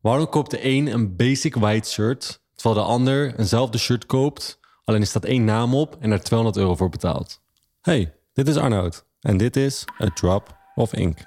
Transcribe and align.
Waarom 0.00 0.28
koopt 0.28 0.50
de 0.50 0.64
een 0.64 0.86
een 0.86 1.16
basic 1.16 1.54
white 1.54 1.88
shirt, 1.88 2.40
terwijl 2.54 2.84
de 2.84 2.90
ander 2.92 3.38
eenzelfde 3.38 3.78
shirt 3.78 4.06
koopt, 4.06 4.58
alleen 4.84 5.00
er 5.00 5.06
staat 5.06 5.24
één 5.24 5.44
naam 5.44 5.74
op 5.74 5.96
en 6.00 6.10
er 6.10 6.22
200 6.22 6.58
euro 6.58 6.74
voor 6.74 6.88
betaalt? 6.88 7.40
Hey, 7.80 8.14
dit 8.32 8.48
is 8.48 8.56
Arnoud 8.56 9.04
en 9.20 9.36
dit 9.36 9.56
is 9.56 9.84
A 10.02 10.06
Drop 10.14 10.56
of 10.74 10.92
Ink. 10.92 11.18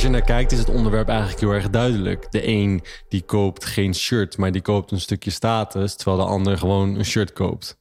Als 0.00 0.08
je 0.08 0.14
naar 0.14 0.26
kijkt, 0.26 0.52
is 0.52 0.58
het 0.58 0.68
onderwerp 0.68 1.08
eigenlijk 1.08 1.40
heel 1.40 1.52
erg 1.52 1.70
duidelijk. 1.70 2.32
De 2.32 2.46
een 2.46 2.82
die 3.08 3.22
koopt 3.22 3.64
geen 3.64 3.94
shirt, 3.94 4.36
maar 4.36 4.52
die 4.52 4.62
koopt 4.62 4.90
een 4.90 5.00
stukje 5.00 5.30
status, 5.30 5.96
terwijl 5.96 6.16
de 6.16 6.24
ander 6.24 6.58
gewoon 6.58 6.94
een 6.94 7.04
shirt 7.04 7.32
koopt. 7.32 7.78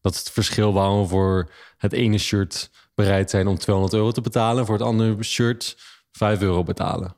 Dat 0.00 0.12
is 0.12 0.18
het 0.18 0.30
verschil 0.30 0.72
waarom 0.72 1.02
we 1.02 1.08
voor 1.08 1.50
het 1.76 1.92
ene 1.92 2.18
shirt 2.18 2.70
bereid 2.94 3.30
zijn 3.30 3.46
om 3.46 3.58
200 3.58 3.96
euro 3.96 4.10
te 4.10 4.20
betalen, 4.20 4.66
voor 4.66 4.74
het 4.74 4.84
andere 4.84 5.22
shirt 5.22 5.76
5 6.12 6.40
euro 6.40 6.62
betalen. 6.62 7.16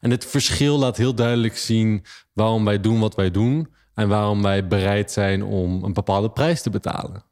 En 0.00 0.10
dit 0.10 0.26
verschil 0.26 0.78
laat 0.78 0.96
heel 0.96 1.14
duidelijk 1.14 1.56
zien 1.56 2.04
waarom 2.32 2.64
wij 2.64 2.80
doen 2.80 3.00
wat 3.00 3.14
wij 3.14 3.30
doen 3.30 3.74
en 3.94 4.08
waarom 4.08 4.42
wij 4.42 4.66
bereid 4.66 5.10
zijn 5.10 5.42
om 5.42 5.84
een 5.84 5.92
bepaalde 5.92 6.30
prijs 6.30 6.62
te 6.62 6.70
betalen. 6.70 7.24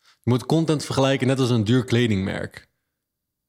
Je 0.00 0.30
moet 0.30 0.46
content 0.46 0.84
vergelijken 0.84 1.26
net 1.26 1.40
als 1.40 1.50
een 1.50 1.64
duur 1.64 1.84
kledingmerk. 1.84 2.70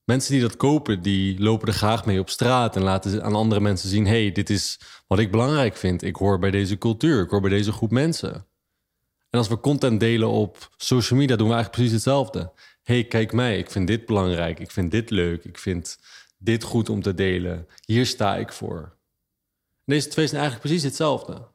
Mensen 0.04 0.32
die 0.32 0.42
dat 0.42 0.58
kopen, 0.58 1.02
die 1.02 1.40
lopen 1.40 1.68
er 1.68 1.74
graag 1.74 2.06
mee 2.06 2.20
op 2.20 2.30
straat 2.30 2.76
en 2.76 2.82
laten 2.82 3.24
aan 3.24 3.36
andere 3.36 3.62
mensen 3.62 3.90
zien: 3.90 4.06
hey, 4.08 4.32
dit 4.32 4.50
is 4.50 4.80
wat 5.08 5.20
ik 5.20 5.32
belangrijk 5.32 5.76
vind. 5.76 6.02
Ik 6.02 6.16
hoor 6.16 6.40
bij 6.40 6.52
deze 6.52 6.78
cultuur, 6.78 7.24
ik 7.24 7.30
hoor 7.30 7.42
bij 7.42 7.50
deze 7.50 7.72
groep 7.72 7.92
mensen. 7.92 8.34
En 9.30 9.40
als 9.40 9.48
we 9.48 9.60
content 9.60 10.00
delen 10.00 10.30
op 10.30 10.70
social 10.78 11.20
media, 11.20 11.36
doen 11.36 11.48
we 11.48 11.54
eigenlijk 11.54 11.84
precies 11.84 12.04
hetzelfde. 12.04 12.52
hey, 12.84 13.04
kijk 13.04 13.32
mij, 13.32 13.58
ik 13.58 13.72
vind 13.72 13.88
dit 13.88 14.06
belangrijk, 14.06 14.60
ik 14.60 14.72
vind 14.72 14.92
dit 14.92 15.10
leuk, 15.10 15.44
ik 15.44 15.58
vind 15.58 15.98
dit 16.38 16.64
goed 16.64 16.90
om 16.90 17.02
te 17.02 17.14
delen. 17.14 17.68
Hier 17.86 18.06
sta 18.06 18.38
ik 18.38 18.54
voor. 18.54 18.98
deze 19.86 20.08
twee 20.08 20.28
zijn 20.28 20.42
eigenlijk 20.42 20.68
precies 20.68 20.88
hetzelfde. 20.88 21.53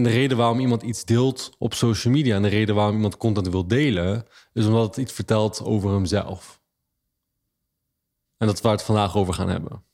En 0.00 0.06
de 0.06 0.12
reden 0.12 0.36
waarom 0.36 0.60
iemand 0.60 0.82
iets 0.82 1.04
deelt 1.04 1.54
op 1.58 1.74
social 1.74 2.12
media 2.12 2.36
en 2.36 2.42
de 2.42 2.48
reden 2.48 2.74
waarom 2.74 2.94
iemand 2.94 3.16
content 3.16 3.48
wil 3.48 3.66
delen, 3.66 4.26
is 4.52 4.66
omdat 4.66 4.86
het 4.86 4.96
iets 4.96 5.12
vertelt 5.12 5.62
over 5.62 5.90
hemzelf. 5.90 6.62
En 8.36 8.46
dat 8.46 8.56
is 8.56 8.60
waar 8.62 8.72
we 8.72 8.76
het 8.76 8.86
vandaag 8.86 9.16
over 9.16 9.34
gaan 9.34 9.48
hebben. 9.48 9.84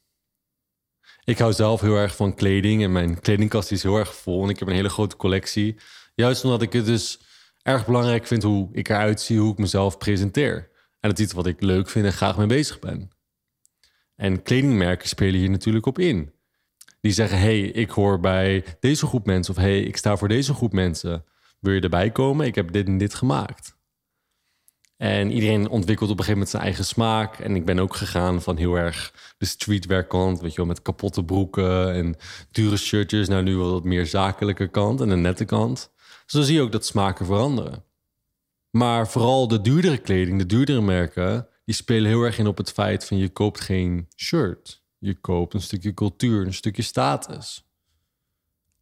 Ik 1.25 1.39
hou 1.39 1.53
zelf 1.53 1.81
heel 1.81 1.97
erg 1.97 2.17
van 2.17 2.35
kleding 2.35 2.83
en 2.83 2.93
mijn 2.93 3.21
kledingkast 3.21 3.73
is 3.73 3.83
heel 3.83 3.97
erg 3.97 4.15
vol 4.15 4.43
en 4.43 4.48
ik 4.48 4.59
heb 4.59 4.69
een 4.69 4.75
hele 4.75 4.89
grote 4.89 5.17
collectie. 5.17 5.77
Juist 6.15 6.45
omdat 6.45 6.63
ik 6.63 6.73
het 6.73 6.87
dus 6.87 7.20
erg 7.63 7.87
belangrijk 7.87 8.27
vind 8.27 8.43
hoe 8.43 8.69
ik 8.73 8.89
eruit 8.89 9.20
zie, 9.20 9.39
hoe 9.39 9.53
ik 9.53 9.59
mezelf 9.59 9.98
presenteer. 9.98 10.57
En 11.01 11.09
dat 11.09 11.19
is 11.19 11.25
iets 11.25 11.35
wat 11.35 11.47
ik 11.47 11.61
leuk 11.61 11.89
vind 11.89 12.07
en 12.07 12.13
graag 12.13 12.37
mee 12.37 12.47
bezig 12.47 12.79
ben. 12.79 13.11
En 14.17 14.43
kledingmerken 14.43 15.09
spelen 15.09 15.41
hier 15.41 15.51
natuurlijk 15.51 15.87
op 15.87 15.98
in 15.98 16.35
die 17.07 17.15
zeggen: 17.15 17.39
hey, 17.39 17.61
ik 17.61 17.91
hoor 17.91 18.21
bij 18.21 18.65
deze 18.81 19.07
groep 19.07 19.27
mensen. 19.27 19.55
Of 19.55 19.61
hey, 19.61 19.81
ik 19.81 19.97
sta 19.97 20.17
voor 20.17 20.29
deze 20.29 20.55
groep 20.55 20.73
mensen. 20.73 21.25
Wil 21.61 21.73
je 21.73 21.81
erbij 21.81 22.11
komen? 22.11 22.47
Ik 22.47 22.55
heb 22.55 22.73
dit 22.73 22.87
en 22.87 22.98
dit 22.98 23.15
gemaakt. 23.15 23.77
En 24.97 25.31
iedereen 25.31 25.69
ontwikkelt 25.69 26.11
op 26.11 26.19
een 26.19 26.25
gegeven 26.25 26.33
moment 26.33 26.51
zijn 26.51 26.63
eigen 26.63 26.85
smaak. 26.85 27.39
En 27.39 27.57
ik 27.57 27.65
ben 27.65 27.79
ook 27.79 27.97
gegaan 27.97 28.43
van 28.43 28.57
heel 28.57 28.75
erg 28.75 29.13
de 29.39 29.47
streetwear 29.47 30.07
kant, 30.07 30.41
weet 30.41 30.51
je 30.51 30.57
wel, 30.57 30.67
met 30.67 30.83
kapotte 30.83 31.25
broeken 31.25 31.93
en 31.93 32.17
dure 32.51 32.77
shirtjes, 32.77 33.29
naar 33.29 33.43
nu 33.43 33.57
wat 33.57 33.85
meer 33.85 34.07
zakelijke 34.07 34.69
kant 34.69 35.01
en 35.01 35.09
de 35.09 35.17
nette 35.17 35.45
kant. 35.45 35.93
Zo 36.27 36.43
zie 36.43 36.55
je 36.55 36.63
ook 36.63 36.73
dat 36.73 36.87
smaken 36.87 37.27
veranderen. 37.27 37.85
Maar 38.70 39.09
vooral 39.09 39.48
de 39.48 39.61
duurdere 39.61 39.98
kleding, 39.98 40.39
de 40.39 40.47
duurdere 40.47 40.81
merken, 40.81 41.48
die 41.64 41.75
spelen 41.75 42.11
heel 42.11 42.23
erg 42.23 42.39
in 42.39 42.47
op 42.47 42.57
het 42.57 42.73
feit 42.73 43.05
van 43.05 43.17
je 43.17 43.29
koopt 43.29 43.61
geen 43.61 44.09
shirt. 44.17 44.85
Je 45.06 45.14
koopt 45.14 45.55
een 45.55 45.62
stukje 45.62 45.94
cultuur, 45.94 46.46
een 46.46 46.55
stukje 46.55 46.83
status. 46.83 47.67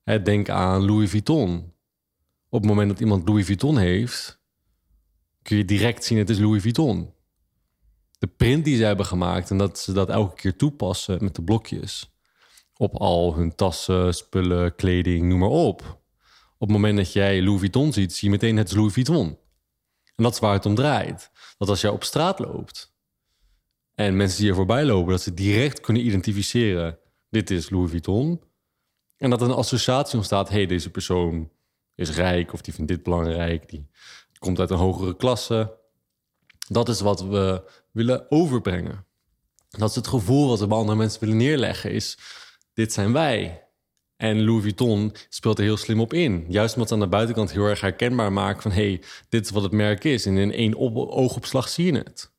Denk 0.05 0.49
aan 0.49 0.85
Louis 0.85 1.11
Vuitton. 1.11 1.73
Op 2.49 2.61
het 2.61 2.69
moment 2.71 2.89
dat 2.89 3.01
iemand 3.01 3.29
Louis 3.29 3.47
Vuitton 3.47 3.79
heeft, 3.79 4.41
kun 5.43 5.57
je 5.57 5.65
direct 5.65 6.05
zien 6.05 6.19
het 6.19 6.31
is 6.31 6.39
Louis 6.39 6.63
Vuitton. 6.63 7.13
De 8.19 8.27
print 8.27 8.65
die 8.65 8.77
ze 8.77 8.85
hebben 8.85 9.07
gemaakt 9.07 9.51
en 9.51 9.59
dat 9.59 9.79
ze 9.79 9.93
dat 9.93 10.09
elke 10.09 10.35
keer 10.35 10.57
toepassen 10.57 11.25
met 11.25 11.35
de 11.35 11.43
blokjes 11.43 12.15
op 12.77 12.97
al 12.97 13.35
hun 13.35 13.55
tassen, 13.55 14.15
spullen, 14.15 14.75
kleding, 14.75 15.29
noem 15.29 15.39
maar 15.39 15.49
op. 15.49 15.81
Op 16.59 16.69
het 16.69 16.71
moment 16.71 16.97
dat 16.97 17.13
jij 17.13 17.43
Louis 17.43 17.59
Vuitton 17.59 17.93
ziet, 17.93 18.13
zie 18.13 18.29
je 18.29 18.35
meteen 18.35 18.57
het 18.57 18.69
is 18.69 18.75
Louis 18.75 18.93
Vuitton. 18.93 19.39
En 20.15 20.25
dat 20.25 20.33
is 20.33 20.39
waar 20.39 20.53
het 20.53 20.67
om 20.67 20.75
draait. 20.75 21.31
Dat 21.59 21.69
als 21.69 21.81
jij 21.81 21.91
op 21.91 22.05
straat 22.05 22.39
loopt 22.39 22.94
en 23.95 24.17
mensen 24.17 24.41
die 24.41 24.49
er 24.49 24.57
voorbij 24.57 24.85
lopen, 24.85 25.11
dat 25.11 25.23
ze 25.23 25.35
direct 25.35 25.81
kunnen 25.81 26.07
identificeren: 26.07 26.99
dit 27.31 27.51
is 27.51 27.71
Louis 27.71 27.91
Vuitton. 27.91 28.41
En 29.17 29.31
dat 29.31 29.41
er 29.41 29.49
een 29.49 29.55
associatie 29.55 30.17
ontstaat: 30.17 30.49
hey, 30.49 30.67
deze 30.67 30.91
persoon 30.91 31.51
is 31.95 32.11
rijk 32.11 32.53
of 32.53 32.61
die 32.61 32.75
vindt 32.75 32.91
dit 32.91 33.03
belangrijk, 33.03 33.69
die 33.69 33.89
komt 34.39 34.61
uit 34.61 34.71
een 34.71 34.77
hogere 34.77 35.17
klasse. 35.17 35.77
Dat 36.69 36.89
is 36.89 37.01
wat 37.01 37.23
we 37.23 37.71
willen 37.91 38.31
overbrengen. 38.31 39.07
Dat 39.69 39.89
is 39.89 39.95
het 39.95 40.07
gevoel 40.07 40.49
wat 40.49 40.61
we 40.61 40.67
bij 40.67 40.77
andere 40.77 40.99
mensen 40.99 41.21
willen 41.21 41.37
neerleggen: 41.37 41.91
is 41.91 42.19
dit 42.73 42.93
zijn 42.93 43.13
wij. 43.13 43.59
En 44.17 44.45
Louis 44.45 44.63
Vuitton 44.63 45.13
speelt 45.29 45.59
er 45.59 45.65
heel 45.65 45.77
slim 45.77 46.01
op 46.01 46.13
in. 46.13 46.45
Juist 46.49 46.73
omdat 46.73 46.89
ze 46.89 46.95
aan 46.95 47.01
de 47.01 47.09
buitenkant 47.09 47.53
heel 47.53 47.65
erg 47.65 47.81
herkenbaar 47.81 48.33
maken 48.33 48.63
van... 48.63 48.71
hé, 48.71 48.89
hey, 48.89 49.03
dit 49.29 49.45
is 49.45 49.51
wat 49.51 49.63
het 49.63 49.73
merk 49.73 50.05
is. 50.05 50.27
En 50.27 50.37
in 50.37 50.53
één 50.53 50.79
oogopslag 51.11 51.69
zie 51.69 51.85
je 51.85 51.99
het. 51.99 52.34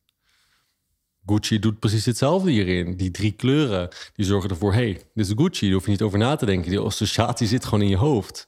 Gucci 1.26 1.60
doet 1.60 1.80
precies 1.80 2.06
hetzelfde 2.06 2.52
hierin. 2.52 2.98
Die 2.98 3.12
drie 3.12 3.32
kleuren, 3.32 3.90
die 4.14 4.26
zorgen 4.26 4.50
ervoor... 4.50 4.74
hé, 4.74 4.78
hey, 4.78 4.94
dit 5.14 5.26
is 5.26 5.34
Gucci, 5.36 5.66
daar 5.66 5.74
hoef 5.74 5.86
je 5.86 5.92
niet 5.92 6.02
over 6.02 6.20
na 6.20 6.36
te 6.36 6.46
denken. 6.46 6.70
Die 6.70 6.80
associatie 6.80 7.48
zit 7.48 7.64
gewoon 7.64 7.82
in 7.82 7.90
je 7.90 7.98
hoofd. 7.98 8.46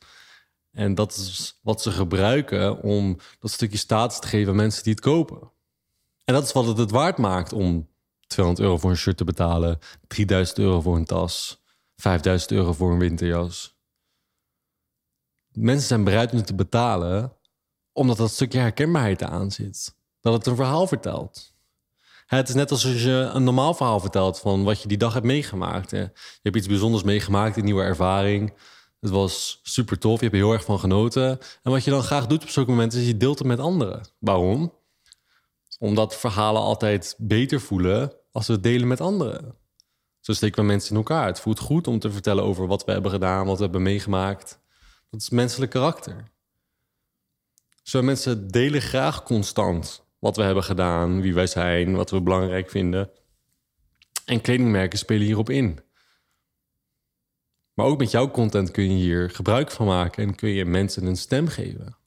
En 0.72 0.96
dat 0.96 1.12
is 1.12 1.60
wat 1.62 1.82
ze 1.82 1.92
gebruiken 1.92 2.82
om 2.82 3.18
dat 3.40 3.52
stukje 3.52 3.78
status 3.78 4.20
te 4.20 4.28
geven 4.28 4.50
aan 4.50 4.56
mensen 4.56 4.84
die 4.84 4.94
het 4.94 5.02
kopen. 5.02 5.52
En 6.24 6.34
dat 6.34 6.44
is 6.44 6.52
wat 6.52 6.66
het 6.66 6.78
het 6.78 6.92
waard 6.92 7.18
maakt 7.18 7.54
om 7.54 7.88
200 8.28 8.66
euro 8.66 8.78
voor 8.78 8.90
een 8.90 8.98
shirt 8.98 9.18
te 9.18 9.24
betalen... 9.24 9.80
3000 10.08 10.58
euro 10.58 10.82
voor 10.82 10.96
een 10.96 11.06
tas, 11.06 11.64
5000 11.96 12.52
euro 12.52 12.74
voor 12.74 12.92
een 12.92 13.00
winterjas. 13.00 13.76
Mensen 15.52 15.88
zijn 15.88 16.04
bereid 16.04 16.34
om 16.34 16.44
te 16.44 16.56
betalen... 16.56 17.34
omdat 17.92 18.18
dat 18.18 18.32
stukje 18.32 18.60
herkenbaarheid 18.60 19.24
aan 19.24 19.52
zit. 19.52 19.96
Dat 20.22 20.34
het 20.34 20.46
een 20.46 20.56
verhaal 20.56 20.88
vertelt. 20.88 21.56
Het 22.28 22.50
is 22.50 22.56
net 22.56 22.72
alsof 22.72 23.02
je 23.02 23.30
een 23.34 23.44
normaal 23.44 23.74
verhaal 23.74 24.00
vertelt 24.00 24.40
van 24.40 24.64
wat 24.64 24.82
je 24.82 24.88
die 24.88 24.98
dag 24.98 25.14
hebt 25.14 25.26
meegemaakt. 25.26 25.92
Je 25.92 26.12
hebt 26.42 26.56
iets 26.56 26.68
bijzonders 26.68 27.04
meegemaakt, 27.04 27.58
een 27.58 27.64
nieuwe 27.64 27.82
ervaring. 27.82 28.54
Het 29.00 29.10
was 29.10 29.60
super 29.64 30.00
tof, 30.00 30.16
je 30.20 30.26
hebt 30.26 30.34
er 30.34 30.42
heel 30.42 30.54
erg 30.54 30.64
van 30.64 30.80
genoten. 30.80 31.40
En 31.64 31.72
wat 31.72 31.84
je 31.84 31.92
dan 31.92 32.04
graag 32.04 32.28
doet 32.28 32.44
op 32.44 32.50
zulke 32.50 32.72
momenten 32.72 33.00
is 33.00 33.08
je 33.08 33.18
deelt 33.18 33.38
het 33.38 33.48
met 33.48 33.60
anderen. 33.60 34.10
Waarom? 34.20 34.74
Omdat 35.80 36.16
verhalen 36.16 36.62
altijd 36.62 37.16
beter 37.18 37.62
voelen 37.62 38.14
als 38.32 38.48
we 38.48 38.54
het 38.54 38.64
delen 38.64 38.88
met 38.88 39.02
anderen. 39.02 39.56
Zo 40.20 40.34
steken 40.34 40.62
we 40.62 40.68
mensen 40.68 40.92
in 40.92 40.98
elkaar. 40.98 41.26
Het 41.26 41.40
voelt 41.40 41.60
goed 41.60 41.88
om 41.88 42.00
te 42.00 42.12
vertellen 42.12 42.44
over 42.44 42.68
wat 42.68 42.86
we 42.86 42.92
hebben 42.92 43.12
gedaan, 43.12 43.46
wat 43.46 43.58
we 43.58 43.64
hebben 43.64 43.82
meegemaakt. 43.82 44.60
Dat 45.10 45.22
is 45.22 45.30
menselijk 45.30 45.72
karakter. 45.72 46.32
Zo 47.84 48.02
mensen 48.02 48.48
delen 48.48 48.82
graag 48.82 49.24
constant 49.24 50.07
wat 50.20 50.36
we 50.38 50.44
hebben 50.44 50.64
gedaan, 50.64 51.22
wie 51.22 51.34
wij 51.34 51.48
zijn, 51.48 51.96
wat 51.96 52.10
we 52.10 52.22
belangrijk 52.22 52.70
vinden. 52.70 53.10
En 54.26 54.42
kledingmerken 54.42 55.00
spelen 55.00 55.26
hierop 55.26 55.50
in. 55.50 55.80
Maar 57.74 57.86
ook 57.86 58.00
met 58.00 58.12
jouw 58.12 58.32
content 58.32 58.72
kun 58.72 58.84
je 58.84 59.04
hier 59.04 59.30
gebruik 59.30 59.72
van 59.72 59.86
maken 59.86 60.24
en 60.24 60.36
kun 60.36 60.50
je 60.50 60.66
mensen 60.66 61.06
een 61.06 61.18
stem 61.18 61.48
geven. 61.48 61.98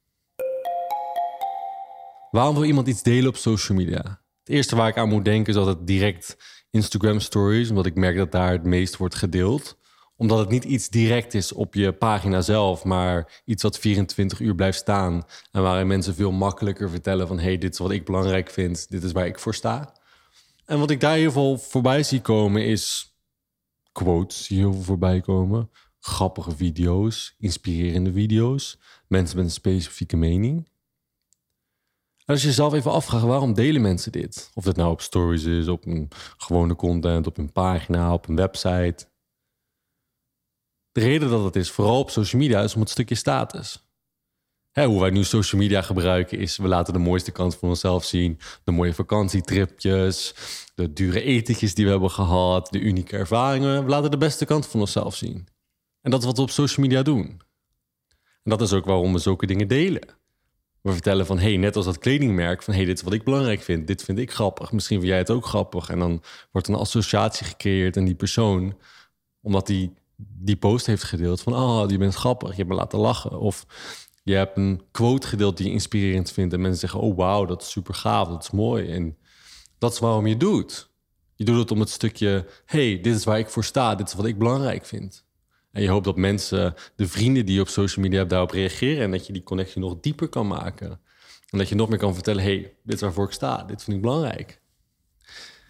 Waarom 2.30 2.54
wil 2.54 2.64
iemand 2.64 2.88
iets 2.88 3.02
delen 3.02 3.28
op 3.28 3.36
social 3.36 3.78
media? 3.78 4.22
Het 4.38 4.48
eerste 4.48 4.76
waar 4.76 4.88
ik 4.88 4.96
aan 4.96 5.08
moet 5.08 5.24
denken 5.24 5.52
is 5.52 5.58
altijd 5.58 5.86
direct 5.86 6.36
Instagram 6.70 7.20
stories, 7.20 7.68
omdat 7.68 7.86
ik 7.86 7.94
merk 7.94 8.16
dat 8.16 8.32
daar 8.32 8.52
het 8.52 8.64
meest 8.64 8.96
wordt 8.96 9.14
gedeeld 9.14 9.79
omdat 10.20 10.38
het 10.38 10.48
niet 10.48 10.64
iets 10.64 10.88
direct 10.88 11.34
is 11.34 11.52
op 11.52 11.74
je 11.74 11.92
pagina 11.92 12.40
zelf, 12.40 12.84
maar 12.84 13.42
iets 13.44 13.62
wat 13.62 13.78
24 13.78 14.40
uur 14.40 14.54
blijft 14.54 14.78
staan. 14.78 15.24
En 15.52 15.62
waarin 15.62 15.86
mensen 15.86 16.14
veel 16.14 16.32
makkelijker 16.32 16.90
vertellen 16.90 17.26
van 17.26 17.38
hey, 17.38 17.58
dit 17.58 17.72
is 17.72 17.78
wat 17.78 17.90
ik 17.90 18.04
belangrijk 18.04 18.50
vind, 18.50 18.90
dit 18.90 19.02
is 19.02 19.12
waar 19.12 19.26
ik 19.26 19.38
voor 19.38 19.54
sta. 19.54 19.94
En 20.64 20.78
wat 20.78 20.90
ik 20.90 21.00
daar 21.00 21.16
heel 21.16 21.32
veel 21.32 21.58
voorbij 21.58 22.02
zie 22.02 22.20
komen 22.20 22.66
is 22.66 23.14
quotes 23.92 24.46
die 24.46 24.58
heel 24.58 24.72
veel 24.72 24.82
voorbij 24.82 25.20
komen. 25.20 25.70
Grappige 25.98 26.56
video's, 26.56 27.34
inspirerende 27.38 28.12
video's, 28.12 28.78
mensen 29.06 29.36
met 29.36 29.44
een 29.44 29.50
specifieke 29.50 30.16
mening. 30.16 30.56
En 32.16 32.36
als 32.36 32.40
je 32.40 32.48
jezelf 32.48 32.72
even 32.72 32.92
afvraagt, 32.92 33.24
waarom 33.24 33.54
delen 33.54 33.82
mensen 33.82 34.12
dit? 34.12 34.50
Of 34.54 34.64
het 34.64 34.76
nou 34.76 34.90
op 34.90 35.00
stories 35.00 35.44
is, 35.44 35.68
op 35.68 35.86
een 35.86 36.08
gewone 36.36 36.76
content, 36.76 37.26
op 37.26 37.38
een 37.38 37.52
pagina, 37.52 38.12
op 38.12 38.28
een 38.28 38.36
website 38.36 39.09
De 40.92 41.00
reden 41.00 41.30
dat 41.30 41.44
het 41.44 41.56
is, 41.56 41.70
vooral 41.70 41.98
op 41.98 42.10
social 42.10 42.42
media, 42.42 42.62
is 42.62 42.74
om 42.74 42.80
het 42.80 42.90
stukje 42.90 43.14
status. 43.14 43.88
Hè, 44.70 44.86
hoe 44.86 45.00
wij 45.00 45.10
nu 45.10 45.24
social 45.24 45.60
media 45.60 45.82
gebruiken 45.82 46.38
is, 46.38 46.56
we 46.56 46.68
laten 46.68 46.92
de 46.92 46.98
mooiste 46.98 47.32
kant 47.32 47.56
van 47.56 47.68
onszelf 47.68 48.04
zien. 48.04 48.38
De 48.64 48.70
mooie 48.70 48.94
vakantietripjes, 48.94 50.34
de 50.74 50.92
dure 50.92 51.22
etentjes 51.22 51.74
die 51.74 51.84
we 51.84 51.90
hebben 51.90 52.10
gehad, 52.10 52.68
de 52.70 52.80
unieke 52.80 53.16
ervaringen. 53.16 53.84
We 53.84 53.90
laten 53.90 54.10
de 54.10 54.16
beste 54.16 54.44
kant 54.44 54.66
van 54.66 54.80
onszelf 54.80 55.16
zien. 55.16 55.48
En 56.00 56.10
dat 56.10 56.20
is 56.20 56.26
wat 56.26 56.36
we 56.36 56.42
op 56.42 56.50
social 56.50 56.86
media 56.86 57.02
doen. 57.02 57.40
En 58.42 58.50
dat 58.50 58.60
is 58.60 58.72
ook 58.72 58.84
waarom 58.84 59.12
we 59.12 59.18
zulke 59.18 59.46
dingen 59.46 59.68
delen. 59.68 60.08
We 60.82 60.92
vertellen 60.92 61.26
van, 61.26 61.38
hey, 61.38 61.56
net 61.56 61.76
als 61.76 61.84
dat 61.84 61.98
kledingmerk, 61.98 62.62
van 62.62 62.74
hey, 62.74 62.84
dit 62.84 62.96
is 62.96 63.02
wat 63.04 63.12
ik 63.12 63.24
belangrijk 63.24 63.62
vind. 63.62 63.86
Dit 63.86 64.02
vind 64.02 64.18
ik 64.18 64.32
grappig. 64.32 64.72
Misschien 64.72 64.98
vind 64.98 65.10
jij 65.10 65.18
het 65.18 65.30
ook 65.30 65.46
grappig. 65.46 65.90
En 65.90 65.98
dan 65.98 66.22
wordt 66.50 66.68
een 66.68 66.74
associatie 66.74 67.46
gecreëerd 67.46 67.96
en 67.96 68.04
die 68.04 68.14
persoon, 68.14 68.76
omdat 69.40 69.66
die 69.66 69.92
die 70.28 70.56
post 70.56 70.86
heeft 70.86 71.02
gedeeld 71.02 71.40
van, 71.40 71.54
oh, 71.54 71.88
die 71.88 71.98
bent 71.98 72.14
grappig, 72.14 72.50
je 72.50 72.56
hebt 72.56 72.68
me 72.68 72.74
laten 72.74 72.98
lachen. 72.98 73.38
Of 73.38 73.66
je 74.22 74.34
hebt 74.34 74.56
een 74.56 74.82
quote 74.90 75.26
gedeeld 75.26 75.56
die 75.56 75.66
je 75.66 75.72
inspirerend 75.72 76.30
vindt 76.30 76.54
en 76.54 76.60
mensen 76.60 76.80
zeggen, 76.80 77.00
oh 77.00 77.16
wauw, 77.16 77.44
dat 77.44 77.62
is 77.62 77.70
super 77.70 77.94
gaaf, 77.94 78.28
dat 78.28 78.42
is 78.42 78.50
mooi. 78.50 78.90
En 78.90 79.16
dat 79.78 79.92
is 79.92 79.98
waarom 79.98 80.26
je 80.26 80.36
doet. 80.36 80.90
Je 81.34 81.44
doet 81.44 81.58
het 81.58 81.70
om 81.70 81.80
het 81.80 81.90
stukje, 81.90 82.46
hey, 82.64 83.00
dit 83.00 83.14
is 83.14 83.24
waar 83.24 83.38
ik 83.38 83.48
voor 83.48 83.64
sta, 83.64 83.94
dit 83.94 84.08
is 84.08 84.14
wat 84.14 84.26
ik 84.26 84.38
belangrijk 84.38 84.86
vind. 84.86 85.24
En 85.72 85.82
je 85.82 85.88
hoopt 85.88 86.04
dat 86.04 86.16
mensen, 86.16 86.74
de 86.96 87.08
vrienden 87.08 87.46
die 87.46 87.54
je 87.54 87.60
op 87.60 87.68
social 87.68 88.04
media 88.04 88.18
hebt, 88.18 88.30
daarop 88.30 88.50
reageren 88.50 89.02
en 89.02 89.10
dat 89.10 89.26
je 89.26 89.32
die 89.32 89.42
connectie 89.42 89.80
nog 89.80 90.00
dieper 90.00 90.28
kan 90.28 90.46
maken. 90.46 91.00
En 91.50 91.58
dat 91.58 91.68
je 91.68 91.74
nog 91.74 91.88
meer 91.88 91.98
kan 91.98 92.14
vertellen, 92.14 92.42
hey, 92.42 92.74
dit 92.82 92.94
is 92.94 93.00
waarvoor 93.00 93.24
ik 93.24 93.32
sta, 93.32 93.62
dit 93.62 93.82
vind 93.82 93.96
ik 93.96 94.02
belangrijk. 94.02 94.60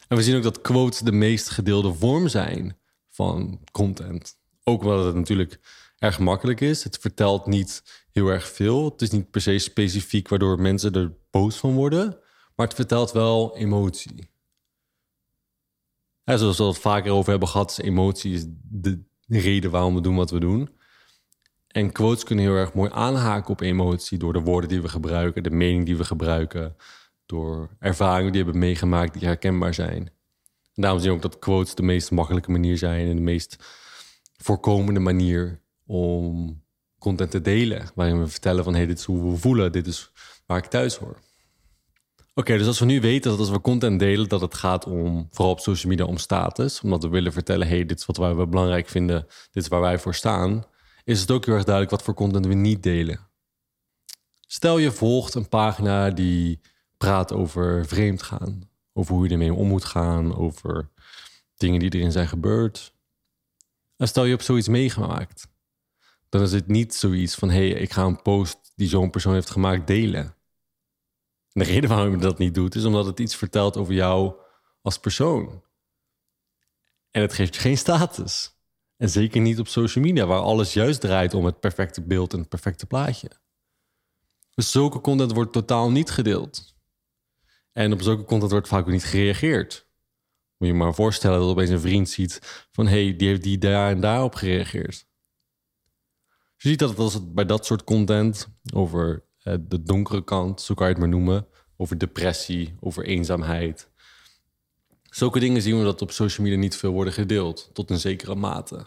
En 0.09 0.17
we 0.17 0.23
zien 0.23 0.37
ook 0.37 0.43
dat 0.43 0.61
quotes 0.61 0.99
de 0.99 1.13
meest 1.13 1.51
gedeelde 1.51 1.95
vorm 1.95 2.29
zijn 2.29 2.77
van 3.09 3.61
content. 3.73 4.39
Ook 4.71 4.83
omdat 4.83 5.05
het 5.05 5.15
natuurlijk 5.15 5.61
erg 5.99 6.19
makkelijk 6.19 6.61
is. 6.61 6.85
Het 6.85 6.99
vertelt 6.99 7.47
niet 7.47 7.83
heel 8.13 8.29
erg 8.29 8.49
veel. 8.49 8.85
Het 8.85 9.03
is 9.03 9.11
niet 9.11 9.31
per 9.31 9.41
se 9.41 9.59
specifiek 9.59 10.29
waardoor 10.29 10.61
mensen 10.61 10.93
er 10.93 11.13
boos 11.31 11.57
van 11.57 11.75
worden. 11.75 12.19
Maar 12.57 12.67
het 12.67 12.75
vertelt 12.75 13.13
wel 13.13 13.57
emotie. 13.57 14.31
zoals 16.25 16.59
we 16.59 16.65
het 16.65 16.79
vaker 16.79 17.13
over 17.13 17.31
hebben 17.31 17.49
gehad, 17.49 17.71
is 17.71 17.79
emotie 17.79 18.33
is 18.33 18.45
de 18.71 19.03
reden 19.27 19.71
waarom 19.71 19.95
we 19.95 20.01
doen 20.01 20.17
wat 20.17 20.31
we 20.31 20.41
doen. 20.41 20.79
En 21.67 21.93
quotes 21.93 22.25
kunnen 22.25 22.45
heel 22.45 22.55
erg 22.55 22.75
mooi 22.75 22.91
aanhaken 22.93 23.51
op 23.51 23.61
emotie 23.61 24.19
door 24.19 24.33
de 24.33 24.41
woorden 24.41 24.69
die 24.69 24.83
we 24.83 24.89
gebruiken, 24.89 25.43
de 25.43 25.51
mening 25.51 25.87
die 25.87 25.97
we 25.97 26.05
gebruiken, 26.05 26.77
door 27.27 27.71
ervaringen 27.79 28.33
die 28.33 28.41
we 28.41 28.51
hebben 28.51 28.69
meegemaakt 28.69 29.13
die 29.13 29.27
herkenbaar 29.27 29.75
zijn. 29.75 30.11
En 30.75 30.83
daarom 30.83 31.01
zien 31.01 31.11
we 31.11 31.17
ook 31.17 31.23
dat 31.23 31.39
quotes 31.39 31.75
de 31.75 31.83
meest 31.83 32.11
makkelijke 32.11 32.51
manier 32.51 32.79
zijn 32.79 33.09
en 33.09 33.17
de 33.17 33.23
meest 33.23 33.57
voorkomende 34.43 35.01
manier 35.01 35.61
om 35.87 36.63
content 36.99 37.31
te 37.31 37.41
delen. 37.41 37.91
Waarin 37.95 38.21
we 38.21 38.27
vertellen 38.27 38.65
van 38.65 38.75
hey, 38.75 38.87
dit 38.87 38.99
is 38.99 39.05
hoe 39.05 39.31
we 39.31 39.37
voelen, 39.37 39.73
dit 39.73 39.87
is 39.87 40.13
waar 40.47 40.59
ik 40.59 40.67
thuis 40.67 40.97
hoor. 40.97 41.19
Oké, 42.35 42.59
dus 42.59 42.67
als 42.67 42.79
we 42.79 42.85
nu 42.85 43.01
weten 43.01 43.31
dat 43.31 43.41
als 43.41 43.51
we 43.51 43.61
content 43.61 43.99
delen, 43.99 44.29
dat 44.29 44.41
het 44.41 44.55
gaat 44.55 44.87
om, 44.87 45.29
vooral 45.31 45.53
op 45.53 45.61
social 45.61 45.91
media, 45.91 46.07
om 46.07 46.17
status. 46.17 46.81
Omdat 46.81 47.03
we 47.03 47.09
willen 47.09 47.33
vertellen, 47.33 47.69
hey, 47.69 47.87
dit 47.87 47.99
is 47.99 48.07
wat 48.07 48.17
wij 48.17 48.35
belangrijk 48.35 48.89
vinden, 48.89 49.27
dit 49.51 49.63
is 49.63 49.69
waar 49.69 49.81
wij 49.81 49.99
voor 49.99 50.15
staan. 50.15 50.65
Is 51.05 51.21
het 51.21 51.31
ook 51.31 51.45
heel 51.45 51.55
erg 51.55 51.65
duidelijk 51.65 51.95
wat 51.97 52.05
voor 52.05 52.15
content 52.15 52.47
we 52.47 52.55
niet 52.55 52.83
delen. 52.83 53.29
Stel 54.41 54.79
je 54.79 54.91
volgt 54.91 55.35
een 55.35 55.49
pagina 55.49 56.11
die 56.11 56.61
praat 56.97 57.33
over 57.33 57.87
vreemd 57.87 58.23
gaan. 58.23 58.69
Over 58.93 59.15
hoe 59.15 59.25
je 59.25 59.31
ermee 59.31 59.55
om 59.55 59.69
moet 59.69 59.85
gaan, 59.85 60.37
over 60.37 60.91
dingen 61.57 61.81
die 61.81 61.95
erin 61.95 62.13
zijn 62.13 62.29
gebeurd. 62.29 62.95
En 64.01 64.09
stel 64.09 64.25
je 64.25 64.31
hebt 64.31 64.45
zoiets 64.45 64.69
meegemaakt, 64.69 65.49
dan 66.29 66.43
is 66.43 66.53
het 66.53 66.67
niet 66.67 66.95
zoiets 66.95 67.35
van: 67.35 67.51
hé, 67.51 67.71
hey, 67.71 67.81
ik 67.81 67.93
ga 67.93 68.05
een 68.05 68.23
post 68.23 68.73
die 68.75 68.89
zo'n 68.89 69.11
persoon 69.11 69.33
heeft 69.33 69.51
gemaakt 69.51 69.87
delen. 69.87 70.25
En 71.53 71.63
de 71.63 71.65
reden 71.65 71.89
waarom 71.89 72.11
je 72.11 72.17
dat 72.17 72.39
niet 72.39 72.55
doet, 72.55 72.75
is 72.75 72.85
omdat 72.85 73.07
het 73.07 73.21
iets 73.21 73.37
vertelt 73.37 73.77
over 73.77 73.95
jou 73.95 74.35
als 74.83 74.99
persoon. 74.99 75.65
En 77.11 77.21
het 77.21 77.33
geeft 77.33 77.55
je 77.55 77.61
geen 77.61 77.79
status. 77.79 78.59
En 78.97 79.11
zeker 79.11 79.41
niet 79.41 79.59
op 79.59 79.69
social 79.69 80.05
media, 80.05 80.27
waar 80.27 80.41
alles 80.41 80.73
juist 80.73 81.01
draait 81.01 81.35
om 81.35 81.45
het 81.45 81.61
perfecte 81.61 82.03
beeld 82.03 82.33
en 82.33 82.39
het 82.39 82.49
perfecte 82.49 82.87
plaatje. 82.87 83.31
Dus 84.55 84.71
zulke 84.71 85.01
content 85.01 85.33
wordt 85.33 85.53
totaal 85.53 85.91
niet 85.91 86.11
gedeeld. 86.11 86.75
En 87.73 87.93
op 87.93 88.03
zulke 88.03 88.25
content 88.25 88.51
wordt 88.51 88.69
vaak 88.69 88.81
ook 88.81 88.93
niet 88.93 89.05
gereageerd. 89.05 89.90
Moet 90.61 90.69
je 90.69 90.75
maar 90.75 90.95
voorstellen 90.95 91.39
dat 91.39 91.49
opeens 91.49 91.71
een 91.71 91.81
vriend 91.81 92.09
ziet 92.09 92.67
van 92.73 92.87
hé, 92.87 93.05
hey, 93.05 93.17
die 93.17 93.29
heeft 93.29 93.43
die 93.43 93.59
daar 93.59 93.91
en 93.91 94.01
daarop 94.01 94.35
gereageerd. 94.35 95.07
Je 96.57 96.69
ziet 96.69 96.79
dat 96.79 96.99
als 96.99 97.15
het 97.15 97.35
bij 97.35 97.45
dat 97.45 97.67
soort 97.67 97.85
content 97.85 98.49
over 98.75 99.25
eh, 99.43 99.55
de 99.61 99.83
donkere 99.83 100.25
kant, 100.25 100.61
zo 100.61 100.75
kan 100.75 100.87
je 100.87 100.93
het 100.93 101.01
maar 101.01 101.11
noemen, 101.11 101.47
over 101.77 101.99
depressie, 101.99 102.77
over 102.81 103.05
eenzaamheid. 103.05 103.91
Zulke 105.03 105.39
dingen 105.39 105.63
zien 105.63 105.79
we 105.79 105.85
dat 105.85 106.03
op 106.03 106.11
social 106.11 106.47
media 106.47 106.61
niet 106.61 106.77
veel 106.77 106.93
worden 106.93 107.13
gedeeld, 107.13 107.71
tot 107.73 107.91
een 107.91 108.01
zekere 108.01 108.35
mate. 108.35 108.87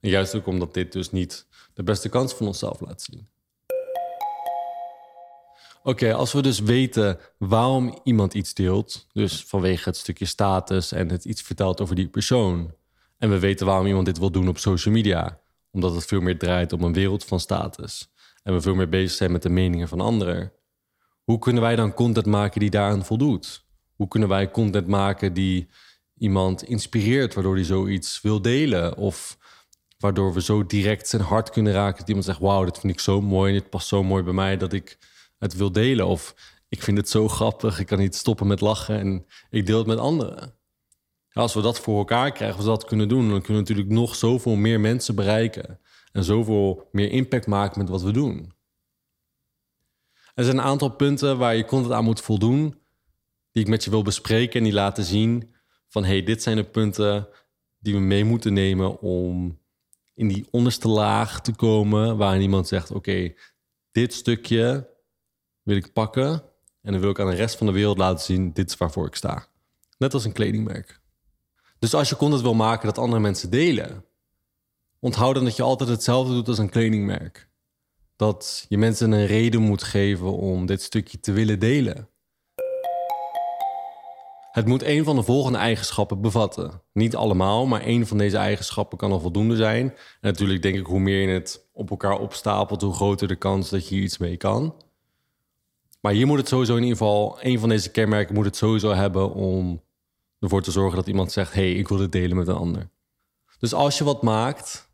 En 0.00 0.10
juist 0.10 0.34
ook 0.34 0.46
omdat 0.46 0.74
dit 0.74 0.92
dus 0.92 1.10
niet 1.10 1.46
de 1.74 1.82
beste 1.82 2.08
kans 2.08 2.34
van 2.34 2.46
onszelf 2.46 2.80
laat 2.80 3.02
zien. 3.02 3.28
Oké, 5.86 6.14
als 6.14 6.32
we 6.32 6.42
dus 6.42 6.58
weten 6.58 7.18
waarom 7.38 7.98
iemand 8.04 8.34
iets 8.34 8.54
deelt, 8.54 9.06
dus 9.12 9.44
vanwege 9.44 9.88
het 9.88 9.96
stukje 9.96 10.24
status 10.24 10.92
en 10.92 11.10
het 11.10 11.24
iets 11.24 11.42
vertelt 11.42 11.80
over 11.80 11.94
die 11.94 12.08
persoon, 12.08 12.74
en 13.18 13.30
we 13.30 13.38
weten 13.38 13.66
waarom 13.66 13.86
iemand 13.86 14.06
dit 14.06 14.18
wil 14.18 14.30
doen 14.30 14.48
op 14.48 14.58
social 14.58 14.94
media, 14.94 15.40
omdat 15.70 15.94
het 15.94 16.04
veel 16.04 16.20
meer 16.20 16.38
draait 16.38 16.72
om 16.72 16.82
een 16.82 16.92
wereld 16.92 17.24
van 17.24 17.40
status 17.40 18.12
en 18.42 18.52
we 18.52 18.60
veel 18.60 18.74
meer 18.74 18.88
bezig 18.88 19.16
zijn 19.16 19.32
met 19.32 19.42
de 19.42 19.48
meningen 19.48 19.88
van 19.88 20.00
anderen, 20.00 20.52
hoe 21.24 21.38
kunnen 21.38 21.62
wij 21.62 21.76
dan 21.76 21.94
content 21.94 22.26
maken 22.26 22.60
die 22.60 22.70
daaraan 22.70 23.04
voldoet? 23.04 23.64
Hoe 23.96 24.08
kunnen 24.08 24.28
wij 24.28 24.50
content 24.50 24.86
maken 24.86 25.32
die 25.32 25.68
iemand 26.18 26.62
inspireert, 26.62 27.34
waardoor 27.34 27.54
hij 27.54 27.64
zoiets 27.64 28.20
wil 28.20 28.42
delen? 28.42 28.96
Of 28.96 29.38
waardoor 29.98 30.34
we 30.34 30.42
zo 30.42 30.66
direct 30.66 31.08
zijn 31.08 31.22
hart 31.22 31.50
kunnen 31.50 31.72
raken 31.72 31.98
dat 31.98 32.08
iemand 32.08 32.26
zegt: 32.26 32.40
Wauw, 32.40 32.64
dit 32.64 32.78
vind 32.78 32.92
ik 32.92 33.00
zo 33.00 33.20
mooi 33.20 33.52
en 33.52 33.60
dit 33.60 33.70
past 33.70 33.88
zo 33.88 34.02
mooi 34.02 34.22
bij 34.22 34.32
mij 34.32 34.56
dat 34.56 34.72
ik 34.72 34.98
het 35.38 35.56
wil 35.56 35.72
delen. 35.72 36.06
Of 36.06 36.34
ik 36.68 36.82
vind 36.82 36.96
het 36.96 37.08
zo 37.08 37.28
grappig, 37.28 37.78
ik 37.78 37.86
kan 37.86 37.98
niet 37.98 38.14
stoppen 38.14 38.46
met 38.46 38.60
lachen 38.60 38.98
en 38.98 39.26
ik 39.50 39.66
deel 39.66 39.78
het 39.78 39.86
met 39.86 39.98
anderen. 39.98 40.54
Als 41.32 41.54
we 41.54 41.60
dat 41.60 41.80
voor 41.80 41.98
elkaar 41.98 42.32
krijgen, 42.32 42.56
als 42.56 42.64
we 42.64 42.70
dat 42.70 42.84
kunnen 42.84 43.08
doen, 43.08 43.28
dan 43.28 43.42
kunnen 43.42 43.62
we 43.62 43.68
natuurlijk 43.68 43.88
nog 43.88 44.14
zoveel 44.14 44.54
meer 44.54 44.80
mensen 44.80 45.14
bereiken. 45.14 45.80
En 46.12 46.24
zoveel 46.24 46.88
meer 46.92 47.10
impact 47.10 47.46
maken 47.46 47.78
met 47.78 47.88
wat 47.88 48.02
we 48.02 48.10
doen. 48.10 48.54
Er 50.34 50.44
zijn 50.44 50.56
een 50.56 50.64
aantal 50.64 50.90
punten 50.90 51.38
waar 51.38 51.56
je 51.56 51.64
content 51.64 51.92
aan 51.92 52.04
moet 52.04 52.20
voldoen, 52.20 52.78
die 53.52 53.62
ik 53.62 53.68
met 53.68 53.84
je 53.84 53.90
wil 53.90 54.02
bespreken 54.02 54.58
en 54.58 54.64
die 54.64 54.72
laten 54.72 55.04
zien 55.04 55.54
van 55.88 56.04
hey, 56.04 56.22
dit 56.22 56.42
zijn 56.42 56.56
de 56.56 56.64
punten 56.64 57.28
die 57.78 57.94
we 57.94 58.00
mee 58.00 58.24
moeten 58.24 58.52
nemen 58.52 59.00
om 59.00 59.58
in 60.14 60.28
die 60.28 60.46
onderste 60.50 60.88
laag 60.88 61.40
te 61.40 61.54
komen, 61.54 62.16
waarin 62.16 62.42
iemand 62.42 62.68
zegt: 62.68 62.90
Oké, 62.90 63.34
dit 63.92 64.14
stukje 64.14 64.95
wil 65.66 65.76
ik 65.76 65.92
pakken 65.92 66.42
en 66.82 66.92
dan 66.92 67.00
wil 67.00 67.10
ik 67.10 67.20
aan 67.20 67.30
de 67.30 67.34
rest 67.34 67.56
van 67.56 67.66
de 67.66 67.72
wereld 67.72 67.98
laten 67.98 68.24
zien: 68.24 68.52
dit 68.52 68.70
is 68.70 68.76
waarvoor 68.76 69.06
ik 69.06 69.14
sta. 69.14 69.46
Net 69.98 70.14
als 70.14 70.24
een 70.24 70.32
kledingmerk. 70.32 71.00
Dus 71.78 71.94
als 71.94 72.08
je 72.08 72.16
content 72.16 72.42
wil 72.42 72.54
maken 72.54 72.86
dat 72.86 72.98
andere 72.98 73.20
mensen 73.20 73.50
delen, 73.50 74.04
onthoud 75.00 75.34
dan 75.34 75.44
dat 75.44 75.56
je 75.56 75.62
altijd 75.62 75.88
hetzelfde 75.88 76.34
doet 76.34 76.48
als 76.48 76.58
een 76.58 76.70
kledingmerk. 76.70 77.48
Dat 78.16 78.66
je 78.68 78.78
mensen 78.78 79.12
een 79.12 79.26
reden 79.26 79.60
moet 79.60 79.82
geven 79.82 80.32
om 80.36 80.66
dit 80.66 80.82
stukje 80.82 81.20
te 81.20 81.32
willen 81.32 81.58
delen. 81.58 82.08
Het 84.50 84.66
moet 84.66 84.82
een 84.82 85.04
van 85.04 85.16
de 85.16 85.22
volgende 85.22 85.58
eigenschappen 85.58 86.20
bevatten. 86.20 86.82
Niet 86.92 87.16
allemaal, 87.16 87.66
maar 87.66 87.80
één 87.80 88.06
van 88.06 88.18
deze 88.18 88.36
eigenschappen 88.36 88.98
kan 88.98 89.12
al 89.12 89.20
voldoende 89.20 89.56
zijn. 89.56 89.90
En 89.90 89.96
natuurlijk 90.20 90.62
denk 90.62 90.76
ik, 90.76 90.86
hoe 90.86 91.00
meer 91.00 91.28
je 91.28 91.34
het 91.34 91.68
op 91.72 91.90
elkaar 91.90 92.18
opstapelt, 92.18 92.82
hoe 92.82 92.94
groter 92.94 93.28
de 93.28 93.36
kans 93.36 93.70
dat 93.70 93.88
je 93.88 93.94
hier 93.94 94.04
iets 94.04 94.18
mee 94.18 94.36
kan. 94.36 94.74
Maar 96.06 96.14
hier 96.14 96.26
moet 96.26 96.38
het 96.38 96.48
sowieso 96.48 96.76
in 96.76 96.82
ieder 96.82 96.96
geval, 96.96 97.38
een 97.40 97.58
van 97.58 97.68
deze 97.68 97.90
kenmerken 97.90 98.34
moet 98.34 98.44
het 98.44 98.56
sowieso 98.56 98.92
hebben 98.92 99.32
om 99.32 99.82
ervoor 100.38 100.62
te 100.62 100.70
zorgen 100.70 100.96
dat 100.96 101.06
iemand 101.06 101.32
zegt: 101.32 101.52
hey, 101.52 101.72
ik 101.72 101.88
wil 101.88 101.98
dit 101.98 102.12
delen 102.12 102.36
met 102.36 102.48
een 102.48 102.54
ander. 102.54 102.90
Dus 103.58 103.72
als 103.72 103.98
je 103.98 104.04
wat 104.04 104.22
maakt, 104.22 104.90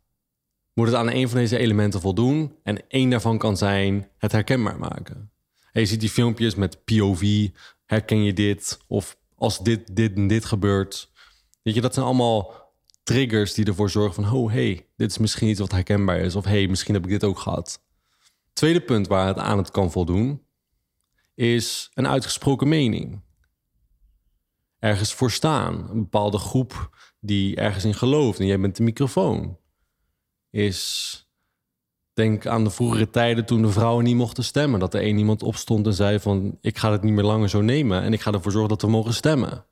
moet 0.73 0.87
het 0.87 0.95
aan 0.95 1.09
een 1.09 1.29
van 1.29 1.37
deze 1.37 1.57
elementen 1.57 2.01
voldoen. 2.01 2.55
En 2.63 2.87
één 2.87 3.09
daarvan 3.09 3.37
kan 3.37 3.57
zijn 3.57 4.09
het 4.17 4.31
herkenbaar 4.31 4.79
maken. 4.79 5.31
En 5.71 5.81
je 5.81 5.87
ziet 5.87 5.99
die 5.99 6.09
filmpjes 6.09 6.55
met 6.55 6.83
POV, 6.83 7.49
herken 7.85 8.23
je 8.23 8.33
dit? 8.33 8.79
Of 8.87 9.17
als 9.35 9.59
dit, 9.59 9.95
dit 9.95 10.15
en 10.15 10.27
dit 10.27 10.45
gebeurt. 10.45 11.11
Weet 11.63 11.75
je, 11.75 11.81
dat 11.81 11.93
zijn 11.93 12.05
allemaal 12.05 12.53
triggers 13.03 13.53
die 13.53 13.65
ervoor 13.65 13.89
zorgen 13.89 14.23
van... 14.23 14.33
oh, 14.33 14.51
hey, 14.51 14.87
dit 14.95 15.11
is 15.11 15.17
misschien 15.17 15.49
iets 15.49 15.59
wat 15.59 15.71
herkenbaar 15.71 16.19
is. 16.19 16.35
Of 16.35 16.45
hey, 16.45 16.67
misschien 16.67 16.93
heb 16.93 17.03
ik 17.03 17.09
dit 17.09 17.23
ook 17.23 17.39
gehad. 17.39 17.83
Tweede 18.53 18.81
punt 18.81 19.07
waar 19.07 19.27
het 19.27 19.37
aan 19.37 19.57
het 19.57 19.71
kan 19.71 19.91
voldoen... 19.91 20.41
is 21.35 21.89
een 21.93 22.07
uitgesproken 22.07 22.67
mening 22.67 23.21
ergens 24.83 25.13
voor 25.13 25.31
staan. 25.31 25.89
Een 25.89 26.01
bepaalde 26.01 26.37
groep 26.37 26.89
die 27.19 27.55
ergens 27.55 27.85
in 27.85 27.93
gelooft 27.93 28.39
en 28.39 28.45
jij 28.45 28.59
bent 28.59 28.75
de 28.75 28.83
microfoon. 28.83 29.57
is 30.49 31.17
denk 32.13 32.45
aan 32.45 32.63
de 32.63 32.69
vroegere 32.69 33.09
tijden 33.09 33.45
toen 33.45 33.61
de 33.61 33.69
vrouwen 33.69 34.03
niet 34.03 34.15
mochten 34.15 34.43
stemmen. 34.43 34.79
Dat 34.79 34.93
er 34.93 35.01
één 35.01 35.17
iemand 35.17 35.43
opstond 35.43 35.85
en 35.85 35.93
zei 35.93 36.19
van... 36.19 36.57
ik 36.61 36.77
ga 36.77 36.91
het 36.91 37.03
niet 37.03 37.13
meer 37.13 37.23
langer 37.23 37.49
zo 37.49 37.61
nemen 37.61 38.01
en 38.01 38.13
ik 38.13 38.21
ga 38.21 38.31
ervoor 38.31 38.51
zorgen 38.51 38.69
dat 38.69 38.81
we 38.81 38.87
mogen 38.87 39.13
stemmen. 39.13 39.65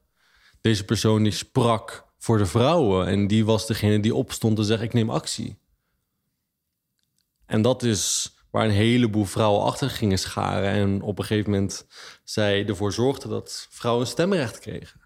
Deze 0.61 0.85
persoon 0.85 1.23
die 1.23 1.31
sprak 1.31 2.05
voor 2.17 2.37
de 2.37 2.45
vrouwen 2.45 3.07
en 3.07 3.27
die 3.27 3.45
was 3.45 3.67
degene 3.67 3.99
die 3.99 4.15
opstond 4.15 4.57
en 4.57 4.65
zei 4.65 4.81
ik 4.81 4.93
neem 4.93 5.09
actie. 5.09 5.57
En 7.45 7.61
dat 7.61 7.83
is 7.83 8.33
waar 8.51 8.65
een 8.65 8.71
heleboel 8.71 9.25
vrouwen 9.25 9.63
achter 9.63 9.89
gingen 9.89 10.19
scharen... 10.19 10.69
en 10.69 11.01
op 11.01 11.19
een 11.19 11.25
gegeven 11.25 11.51
moment 11.51 11.85
zij 12.23 12.67
ervoor 12.67 12.93
zorgde 12.93 13.27
dat 13.27 13.67
vrouwen 13.69 14.07
stemrecht 14.07 14.59
kregen. 14.59 14.99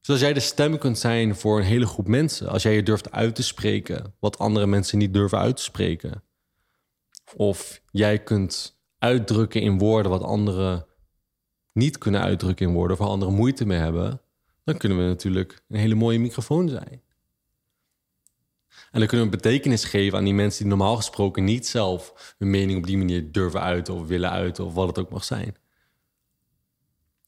Dus 0.00 0.10
als 0.10 0.20
jij 0.20 0.32
de 0.32 0.40
stem 0.40 0.78
kunt 0.78 0.98
zijn 0.98 1.36
voor 1.36 1.58
een 1.58 1.64
hele 1.64 1.86
groep 1.86 2.08
mensen, 2.08 2.48
als 2.48 2.62
jij 2.62 2.74
je 2.74 2.82
durft 2.82 3.10
uit 3.10 3.34
te 3.34 3.42
spreken 3.42 4.14
wat 4.20 4.38
andere 4.38 4.66
mensen 4.66 4.98
niet 4.98 5.14
durven 5.14 5.38
uit 5.38 5.56
te 5.56 5.62
spreken, 5.62 6.22
of 7.36 7.82
jij 7.90 8.22
kunt 8.22 8.80
uitdrukken 8.98 9.60
in 9.60 9.78
woorden 9.78 10.10
wat 10.10 10.22
anderen 10.22 10.86
niet 11.72 11.98
kunnen 11.98 12.20
uitdrukken 12.20 12.66
in 12.66 12.72
woorden, 12.72 12.92
of 12.92 13.02
waar 13.02 13.12
anderen 13.12 13.34
moeite 13.34 13.66
mee 13.66 13.78
hebben, 13.78 14.20
dan 14.64 14.76
kunnen 14.76 14.98
we 14.98 15.04
natuurlijk 15.04 15.64
een 15.68 15.78
hele 15.78 15.94
mooie 15.94 16.18
microfoon 16.18 16.68
zijn. 16.68 17.02
En 18.92 18.98
dan 18.98 19.08
kunnen 19.08 19.26
we 19.26 19.36
betekenis 19.36 19.84
geven 19.84 20.18
aan 20.18 20.24
die 20.24 20.34
mensen 20.34 20.58
die 20.58 20.68
normaal 20.68 20.96
gesproken 20.96 21.44
niet 21.44 21.66
zelf 21.66 22.34
hun 22.38 22.50
mening 22.50 22.78
op 22.78 22.86
die 22.86 22.96
manier 22.96 23.32
durven 23.32 23.60
uiten 23.60 23.94
of 23.94 24.06
willen 24.06 24.30
uiten 24.30 24.64
of 24.64 24.74
wat 24.74 24.86
het 24.86 24.98
ook 24.98 25.10
mag 25.10 25.24
zijn. 25.24 25.56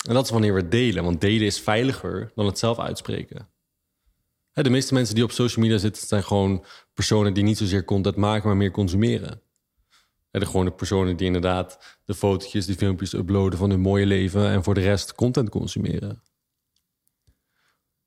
En 0.06 0.14
dat 0.14 0.24
is 0.24 0.30
wanneer 0.30 0.54
we 0.54 0.68
delen, 0.68 1.04
want 1.04 1.20
delen 1.20 1.46
is 1.46 1.60
veiliger 1.60 2.32
dan 2.34 2.46
het 2.46 2.58
zelf 2.58 2.78
uitspreken. 2.78 3.48
De 4.52 4.70
meeste 4.70 4.94
mensen 4.94 5.14
die 5.14 5.24
op 5.24 5.30
social 5.30 5.64
media 5.64 5.78
zitten, 5.78 6.06
zijn 6.06 6.24
gewoon 6.24 6.64
personen 6.94 7.34
die 7.34 7.44
niet 7.44 7.58
zozeer 7.58 7.84
content 7.84 8.16
maken, 8.16 8.46
maar 8.46 8.56
meer 8.56 8.70
consumeren. 8.70 9.42
De 10.30 10.46
gewone 10.46 10.70
personen 10.70 11.16
die 11.16 11.26
inderdaad 11.26 11.98
de 12.04 12.14
fotootjes, 12.14 12.66
die 12.66 12.76
filmpjes 12.76 13.12
uploaden 13.12 13.58
van 13.58 13.70
hun 13.70 13.80
mooie 13.80 14.06
leven 14.06 14.48
en 14.48 14.64
voor 14.64 14.74
de 14.74 14.80
rest 14.80 15.14
content 15.14 15.48
consumeren. 15.48 16.22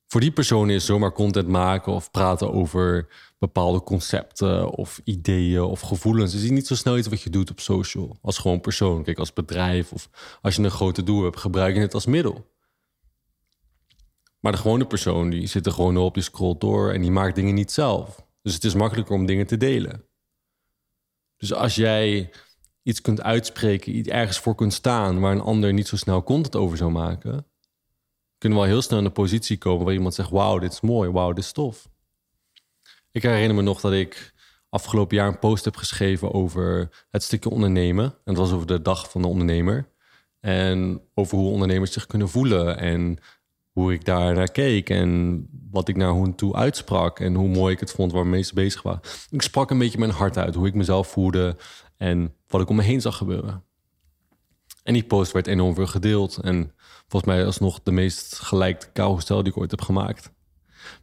Voor 0.07 0.21
die 0.21 0.31
personen 0.31 0.75
is 0.75 0.85
zomaar 0.85 1.11
content 1.11 1.47
maken 1.47 1.93
of 1.93 2.11
praten 2.11 2.53
over 2.53 3.07
bepaalde 3.39 3.83
concepten 3.83 4.69
of 4.69 5.01
ideeën 5.03 5.61
of 5.61 5.79
gevoelens. 5.81 6.33
is 6.33 6.49
niet 6.49 6.67
zo 6.67 6.75
snel 6.75 6.97
iets 6.97 7.07
wat 7.07 7.21
je 7.21 7.29
doet 7.29 7.51
op 7.51 7.59
social. 7.59 8.17
Als 8.21 8.37
gewoon 8.37 8.61
persoon. 8.61 9.03
Kijk, 9.03 9.17
als 9.17 9.33
bedrijf 9.33 9.91
of 9.93 10.09
als 10.41 10.55
je 10.55 10.63
een 10.63 10.71
grote 10.71 11.03
doel 11.03 11.23
hebt, 11.23 11.39
gebruik 11.39 11.75
je 11.75 11.81
het 11.81 11.93
als 11.93 12.05
middel. 12.05 12.55
Maar 14.39 14.51
de 14.51 14.57
gewone 14.57 14.85
persoon 14.85 15.29
die 15.29 15.47
zit 15.47 15.65
er 15.65 15.71
gewoon 15.71 15.97
op, 15.97 16.13
die 16.13 16.23
scrolt 16.23 16.61
door 16.61 16.91
en 16.91 17.01
die 17.01 17.11
maakt 17.11 17.35
dingen 17.35 17.53
niet 17.53 17.71
zelf. 17.71 18.25
Dus 18.41 18.53
het 18.53 18.63
is 18.63 18.73
makkelijker 18.73 19.15
om 19.15 19.25
dingen 19.25 19.47
te 19.47 19.57
delen. 19.57 20.05
Dus 21.37 21.53
als 21.53 21.75
jij 21.75 22.31
iets 22.83 23.01
kunt 23.01 23.21
uitspreken, 23.21 23.97
iets 23.97 24.09
ergens 24.09 24.39
voor 24.39 24.55
kunt 24.55 24.73
staan 24.73 25.19
waar 25.19 25.31
een 25.31 25.41
ander 25.41 25.73
niet 25.73 25.87
zo 25.87 25.95
snel 25.95 26.23
content 26.23 26.55
over 26.55 26.77
zou 26.77 26.91
maken, 26.91 27.45
kunnen 28.37 28.57
we 28.57 28.63
al 28.63 28.69
heel 28.69 28.81
snel 28.81 28.99
in 28.99 29.05
een 29.05 29.11
positie 29.11 29.57
komen 29.57 29.85
waar 29.85 29.93
iemand 29.93 30.13
zegt: 30.13 30.29
Wauw, 30.29 30.59
dit 30.59 30.71
is 30.71 30.81
mooi, 30.81 31.09
wauw, 31.09 31.33
dit 31.33 31.43
is 31.43 31.51
tof. 31.51 31.89
Ik 33.11 33.23
herinner 33.23 33.55
me 33.55 33.61
nog 33.61 33.81
dat 33.81 33.93
ik 33.93 34.33
afgelopen 34.69 35.17
jaar 35.17 35.27
een 35.27 35.39
post 35.39 35.65
heb 35.65 35.75
geschreven 35.75 36.33
over 36.33 36.89
het 37.09 37.23
stukje 37.23 37.49
ondernemen. 37.49 38.05
En 38.05 38.19
het 38.23 38.37
was 38.37 38.51
over 38.51 38.67
de 38.67 38.81
dag 38.81 39.11
van 39.11 39.21
de 39.21 39.27
ondernemer. 39.27 39.89
En 40.39 41.01
over 41.13 41.37
hoe 41.37 41.51
ondernemers 41.51 41.91
zich 41.91 42.05
kunnen 42.05 42.29
voelen. 42.29 42.77
En 42.77 43.17
hoe 43.71 43.93
ik 43.93 44.05
daar 44.05 44.33
naar 44.33 44.51
keek. 44.51 44.89
En 44.89 45.47
wat 45.71 45.87
ik 45.87 45.95
naar 45.95 46.13
hun 46.13 46.35
toe 46.35 46.55
uitsprak. 46.55 47.19
En 47.19 47.35
hoe 47.35 47.47
mooi 47.47 47.73
ik 47.73 47.79
het 47.79 47.91
vond 47.91 48.11
waar 48.11 48.27
meest 48.27 48.53
bezig 48.53 48.81
waren. 48.81 49.01
Ik 49.29 49.41
sprak 49.41 49.69
een 49.69 49.77
beetje 49.77 49.99
mijn 49.99 50.11
hart 50.11 50.37
uit. 50.37 50.55
Hoe 50.55 50.67
ik 50.67 50.73
mezelf 50.73 51.07
voelde. 51.07 51.57
En 51.97 52.35
wat 52.47 52.61
ik 52.61 52.69
om 52.69 52.75
me 52.75 52.83
heen 52.83 53.01
zag 53.01 53.17
gebeuren. 53.17 53.63
En 54.83 54.93
die 54.93 55.03
post 55.03 55.31
werd 55.31 55.47
enorm 55.47 55.75
veel 55.75 55.87
gedeeld. 55.87 56.37
En 56.37 56.71
volgens 57.07 57.33
mij 57.33 57.45
alsnog 57.45 57.79
de 57.83 57.91
meest 57.91 58.39
gelijkte 58.39 58.91
carousel 58.93 59.43
die 59.43 59.51
ik 59.51 59.57
ooit 59.57 59.71
heb 59.71 59.81
gemaakt. 59.81 60.31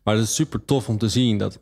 Maar 0.03 0.15
het 0.15 0.25
is 0.25 0.35
super 0.35 0.65
tof 0.65 0.89
om 0.89 0.99
te 0.99 1.09
zien 1.09 1.39
dat 1.39 1.59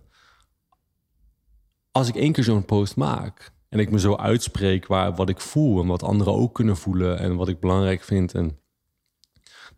als 1.90 2.08
ik 2.08 2.14
één 2.14 2.32
keer 2.32 2.44
zo'n 2.44 2.64
post 2.64 2.96
maak 2.96 3.52
en 3.68 3.78
ik 3.78 3.90
me 3.90 4.00
zo 4.00 4.16
uitspreek 4.16 4.86
waar 4.86 5.14
wat 5.14 5.28
ik 5.28 5.40
voel 5.40 5.80
en 5.80 5.86
wat 5.86 6.02
anderen 6.02 6.34
ook 6.34 6.54
kunnen 6.54 6.76
voelen 6.76 7.18
en 7.18 7.36
wat 7.36 7.48
ik 7.48 7.60
belangrijk 7.60 8.02
vind 8.02 8.34
en 8.34 8.62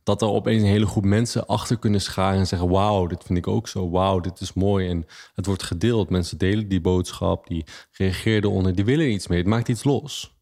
dat 0.04 0.22
er 0.22 0.28
opeens 0.28 0.62
een 0.62 0.68
hele 0.68 0.86
groep 0.86 1.04
mensen 1.04 1.46
achter 1.46 1.78
kunnen 1.78 2.00
scharen 2.00 2.38
en 2.38 2.46
zeggen: 2.46 2.68
Wauw, 2.68 3.06
dit 3.06 3.24
vind 3.24 3.38
ik 3.38 3.46
ook 3.46 3.68
zo. 3.68 3.90
Wauw, 3.90 4.20
dit 4.20 4.40
is 4.40 4.52
mooi. 4.52 4.88
En 4.88 5.06
het 5.34 5.46
wordt 5.46 5.62
gedeeld. 5.62 6.10
Mensen 6.10 6.38
delen 6.38 6.68
die 6.68 6.80
boodschap, 6.80 7.46
die 7.46 7.64
reageerden 7.92 8.50
onder, 8.50 8.74
die 8.74 8.84
willen 8.84 9.12
iets 9.12 9.26
mee. 9.26 9.38
Het 9.38 9.46
maakt 9.46 9.68
iets 9.68 9.84
los. 9.84 10.36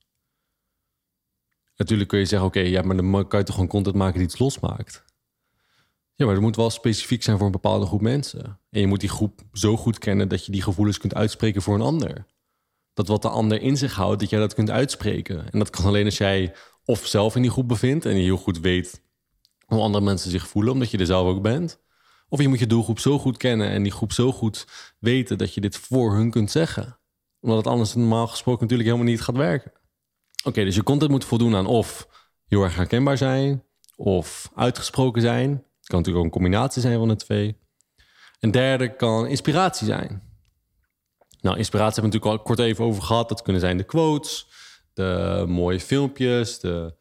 Natuurlijk 1.83 2.09
kun 2.09 2.19
je 2.19 2.25
zeggen: 2.25 2.49
Oké, 2.49 2.61
ja, 2.61 2.83
maar 2.83 2.97
dan 2.97 3.29
kan 3.29 3.39
je 3.39 3.45
toch 3.45 3.55
gewoon 3.55 3.71
content 3.71 3.97
maken 3.97 4.19
die 4.19 4.29
iets 4.29 4.39
losmaakt. 4.39 5.05
Ja, 6.15 6.25
maar 6.25 6.35
het 6.35 6.43
moet 6.43 6.57
wel 6.57 6.71
specifiek 6.71 7.23
zijn 7.23 7.37
voor 7.37 7.47
een 7.47 7.53
bepaalde 7.53 7.87
groep 7.87 8.01
mensen. 8.01 8.61
En 8.71 8.81
je 8.81 8.87
moet 8.87 9.01
die 9.01 9.09
groep 9.09 9.41
zo 9.53 9.77
goed 9.77 9.99
kennen 9.99 10.29
dat 10.29 10.47
je 10.47 10.53
die 10.53 10.63
gevoelens 10.63 10.99
kunt 10.99 11.15
uitspreken 11.15 11.63
voor 11.63 11.75
een 11.75 11.81
ander. 11.81 12.27
Dat 12.95 13.09
wat 13.09 13.23
de 13.23 13.29
ander 13.29 13.61
in 13.61 13.77
zich 13.77 13.95
houdt, 13.95 14.21
dat 14.21 14.31
jij 14.31 14.41
dat 14.41 14.55
kunt 14.55 14.71
uitspreken. 14.71 15.53
En 15.53 15.59
dat 15.59 15.71
kan 15.71 15.85
alleen 15.85 16.05
als 16.05 16.19
jij 16.19 16.55
of 16.85 17.07
zelf 17.07 17.37
in 17.37 17.43
die 17.43 17.51
groep 17.51 17.69
bevindt 17.69 18.07
en 18.07 18.17
je 18.17 18.23
heel 18.23 18.37
goed 18.37 18.61
weet 18.61 19.03
hoe 19.67 19.81
andere 19.81 20.05
mensen 20.05 20.31
zich 20.31 20.49
voelen, 20.49 20.73
omdat 20.73 20.91
je 20.91 20.99
er 20.99 21.07
zelf 21.07 21.29
ook 21.29 21.43
bent. 21.43 21.81
Of 22.29 22.41
je 22.41 22.49
moet 22.49 22.59
je 22.59 22.67
doelgroep 22.67 22.99
zo 22.99 23.19
goed 23.19 23.37
kennen 23.37 23.69
en 23.69 23.83
die 23.83 23.93
groep 23.93 24.13
zo 24.13 24.33
goed 24.33 24.67
weten 24.99 25.39
dat 25.39 25.55
je 25.55 25.61
dit 25.61 25.77
voor 25.77 26.15
hun 26.15 26.31
kunt 26.31 26.51
zeggen. 26.51 26.99
Omdat 27.41 27.59
het 27.59 27.67
anders 27.67 27.95
normaal 27.95 28.27
gesproken 28.27 28.63
natuurlijk 28.63 28.89
helemaal 28.89 29.13
niet 29.13 29.23
gaat 29.23 29.37
werken. 29.37 29.73
Oké, 30.45 30.65
dus 30.65 30.75
je 30.75 30.83
content 30.83 31.11
moet 31.11 31.25
voldoen 31.25 31.57
aan 31.57 31.67
of 31.67 32.09
heel 32.49 32.63
erg 32.63 32.75
herkenbaar 32.75 33.17
zijn, 33.17 33.65
of 33.97 34.51
uitgesproken 34.55 35.23
zijn, 35.23 35.51
kan 35.83 35.99
natuurlijk 35.99 36.17
ook 36.17 36.25
een 36.25 36.41
combinatie 36.41 36.83
zijn 36.83 36.99
van 36.99 37.09
de 37.09 37.17
twee. 37.17 37.57
En 38.41 38.51
derde 38.51 38.97
kan 38.97 39.27
inspiratie 39.27 39.87
zijn. 39.87 40.23
Nou, 41.41 41.57
inspiratie 41.57 42.01
hebben 42.01 42.11
we 42.11 42.17
natuurlijk 42.19 42.41
al 42.41 42.55
kort 42.55 42.69
even 42.69 42.85
over 42.85 43.03
gehad. 43.03 43.29
Dat 43.29 43.43
kunnen 43.43 43.61
zijn 43.63 43.77
de 43.77 43.85
quotes, 43.85 44.47
de 44.93 45.45
mooie 45.49 45.81
filmpjes, 45.81 46.61
de 46.61 46.95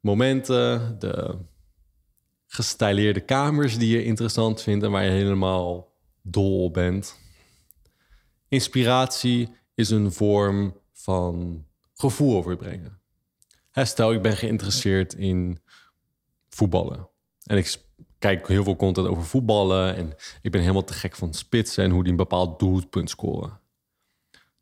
momenten, 0.00 0.96
de 0.98 1.38
gestileerde 2.46 3.20
kamers 3.20 3.78
die 3.78 3.96
je 3.96 4.04
interessant 4.04 4.62
vindt 4.62 4.84
en 4.84 4.90
waar 4.90 5.04
je 5.04 5.10
helemaal 5.10 5.92
dol 6.22 6.70
bent. 6.70 7.18
Inspiratie 8.48 9.56
is 9.74 9.90
een 9.90 10.12
vorm 10.12 10.80
van 10.92 11.66
gevoel 11.94 12.36
overbrengen. 12.36 13.00
Stel, 13.72 14.12
ik 14.12 14.22
ben 14.22 14.36
geïnteresseerd 14.36 15.14
in 15.14 15.58
voetballen. 16.48 17.08
En 17.44 17.56
ik 17.56 17.76
kijk 18.18 18.48
heel 18.48 18.64
veel 18.64 18.76
content 18.76 19.06
over 19.06 19.24
voetballen. 19.24 19.96
En 19.96 20.12
ik 20.42 20.50
ben 20.50 20.60
helemaal 20.60 20.84
te 20.84 20.92
gek 20.92 21.16
van 21.16 21.34
spitsen 21.34 21.84
en 21.84 21.90
hoe 21.90 22.02
die 22.02 22.10
een 22.10 22.18
bepaald 22.18 22.58
doelpunt 22.58 23.10
scoren. 23.10 23.60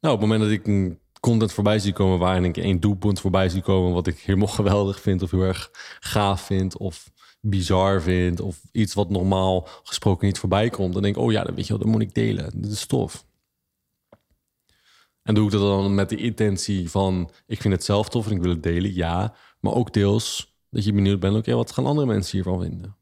Nou, 0.01 0.15
op 0.15 0.21
het 0.21 0.29
moment 0.31 0.41
dat 0.41 0.51
ik 0.51 0.67
een 0.67 0.99
content 1.21 1.53
voorbij 1.53 1.79
zie 1.79 1.93
komen 1.93 2.19
waarin 2.19 2.45
ik 2.45 2.57
één 2.57 2.81
doelpunt 2.81 3.21
voorbij 3.21 3.49
zie 3.49 3.63
komen, 3.63 3.93
wat 3.93 4.07
ik 4.07 4.19
helemaal 4.19 4.49
geweldig 4.61 5.01
vind 5.01 5.23
of 5.23 5.31
heel 5.31 5.43
erg 5.43 5.71
gaaf 6.01 6.41
vind 6.41 6.77
of 6.77 7.11
bizar 7.41 8.03
vind 8.03 8.41
of 8.41 8.61
iets 8.73 8.95
wat 8.95 9.11
normaal 9.11 9.69
gesproken 9.83 10.27
niet 10.27 10.39
voorbij 10.39 10.71
komt, 10.71 10.93
dan 10.93 11.03
denk 11.03 11.17
ik, 11.17 11.23
oh 11.23 11.33
ja, 11.33 11.45
dan 11.45 11.55
weet 11.55 11.67
je 11.67 11.73
wel, 11.73 11.83
dat 11.83 11.93
moet 11.93 12.03
ik 12.03 12.15
delen. 12.15 12.51
Dit 12.55 12.73
is 12.73 12.87
tof. 12.87 13.25
En 15.23 15.35
doe 15.35 15.45
ik 15.45 15.53
dat 15.53 15.61
dan 15.61 15.95
met 15.95 16.09
de 16.09 16.17
intentie 16.17 16.91
van, 16.91 17.31
ik 17.47 17.61
vind 17.61 17.75
het 17.75 17.85
zelf 17.85 18.09
tof 18.09 18.27
en 18.27 18.33
ik 18.33 18.43
wil 18.43 18.51
het 18.51 18.63
delen, 18.63 18.95
ja. 18.95 19.35
Maar 19.61 19.73
ook 19.73 19.93
deels 19.93 20.57
dat 20.71 20.85
je 20.85 20.93
benieuwd 20.93 21.21
bent, 21.21 21.37
oké, 21.37 21.55
wat 21.55 21.73
gaan 21.73 21.87
andere 21.87 22.07
mensen 22.07 22.33
hiervan 22.33 22.61
vinden? 22.61 22.97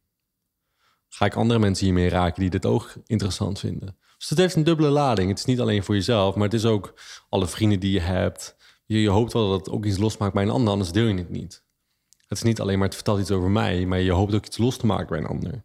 ga 1.11 1.25
ik 1.25 1.35
andere 1.35 1.61
mensen 1.61 1.85
hiermee 1.85 2.09
raken 2.09 2.41
die 2.41 2.51
dit 2.51 2.67
ook 2.67 2.93
interessant 3.07 3.59
vinden. 3.59 3.97
Dus 4.19 4.29
het 4.29 4.39
heeft 4.39 4.55
een 4.55 4.65
dubbele 4.65 4.89
lading. 4.89 5.29
Het 5.29 5.39
is 5.39 5.45
niet 5.45 5.61
alleen 5.61 5.85
voor 5.85 5.95
jezelf, 5.95 6.35
maar 6.35 6.45
het 6.45 6.55
is 6.55 6.65
ook 6.65 6.95
alle 7.29 7.47
vrienden 7.47 7.81
die 7.81 7.93
je 7.93 8.01
hebt. 8.01 8.57
Je, 8.87 9.01
je 9.01 9.09
hoopt 9.09 9.33
wel 9.33 9.51
dat 9.51 9.59
het 9.59 9.75
ook 9.75 9.85
iets 9.85 9.99
losmaakt 9.99 10.35
bij 10.35 10.43
een 10.43 10.51
ander, 10.51 10.73
anders 10.73 10.93
deel 10.93 11.07
je 11.07 11.15
het 11.15 11.31
niet. 11.31 11.65
Het 12.29 12.39
is 12.39 12.43
niet 12.43 12.61
alleen 12.61 12.79
maar 12.79 12.87
het 12.87 12.95
vertelt 12.95 13.21
iets 13.21 13.31
over 13.31 13.51
mij, 13.51 13.87
maar 13.87 14.01
je 14.01 14.11
hoopt 14.11 14.35
ook 14.35 14.47
iets 14.47 14.59
los 14.59 14.77
te 14.77 14.87
maken 14.87 15.07
bij 15.07 15.19
een 15.19 15.27
ander. 15.27 15.65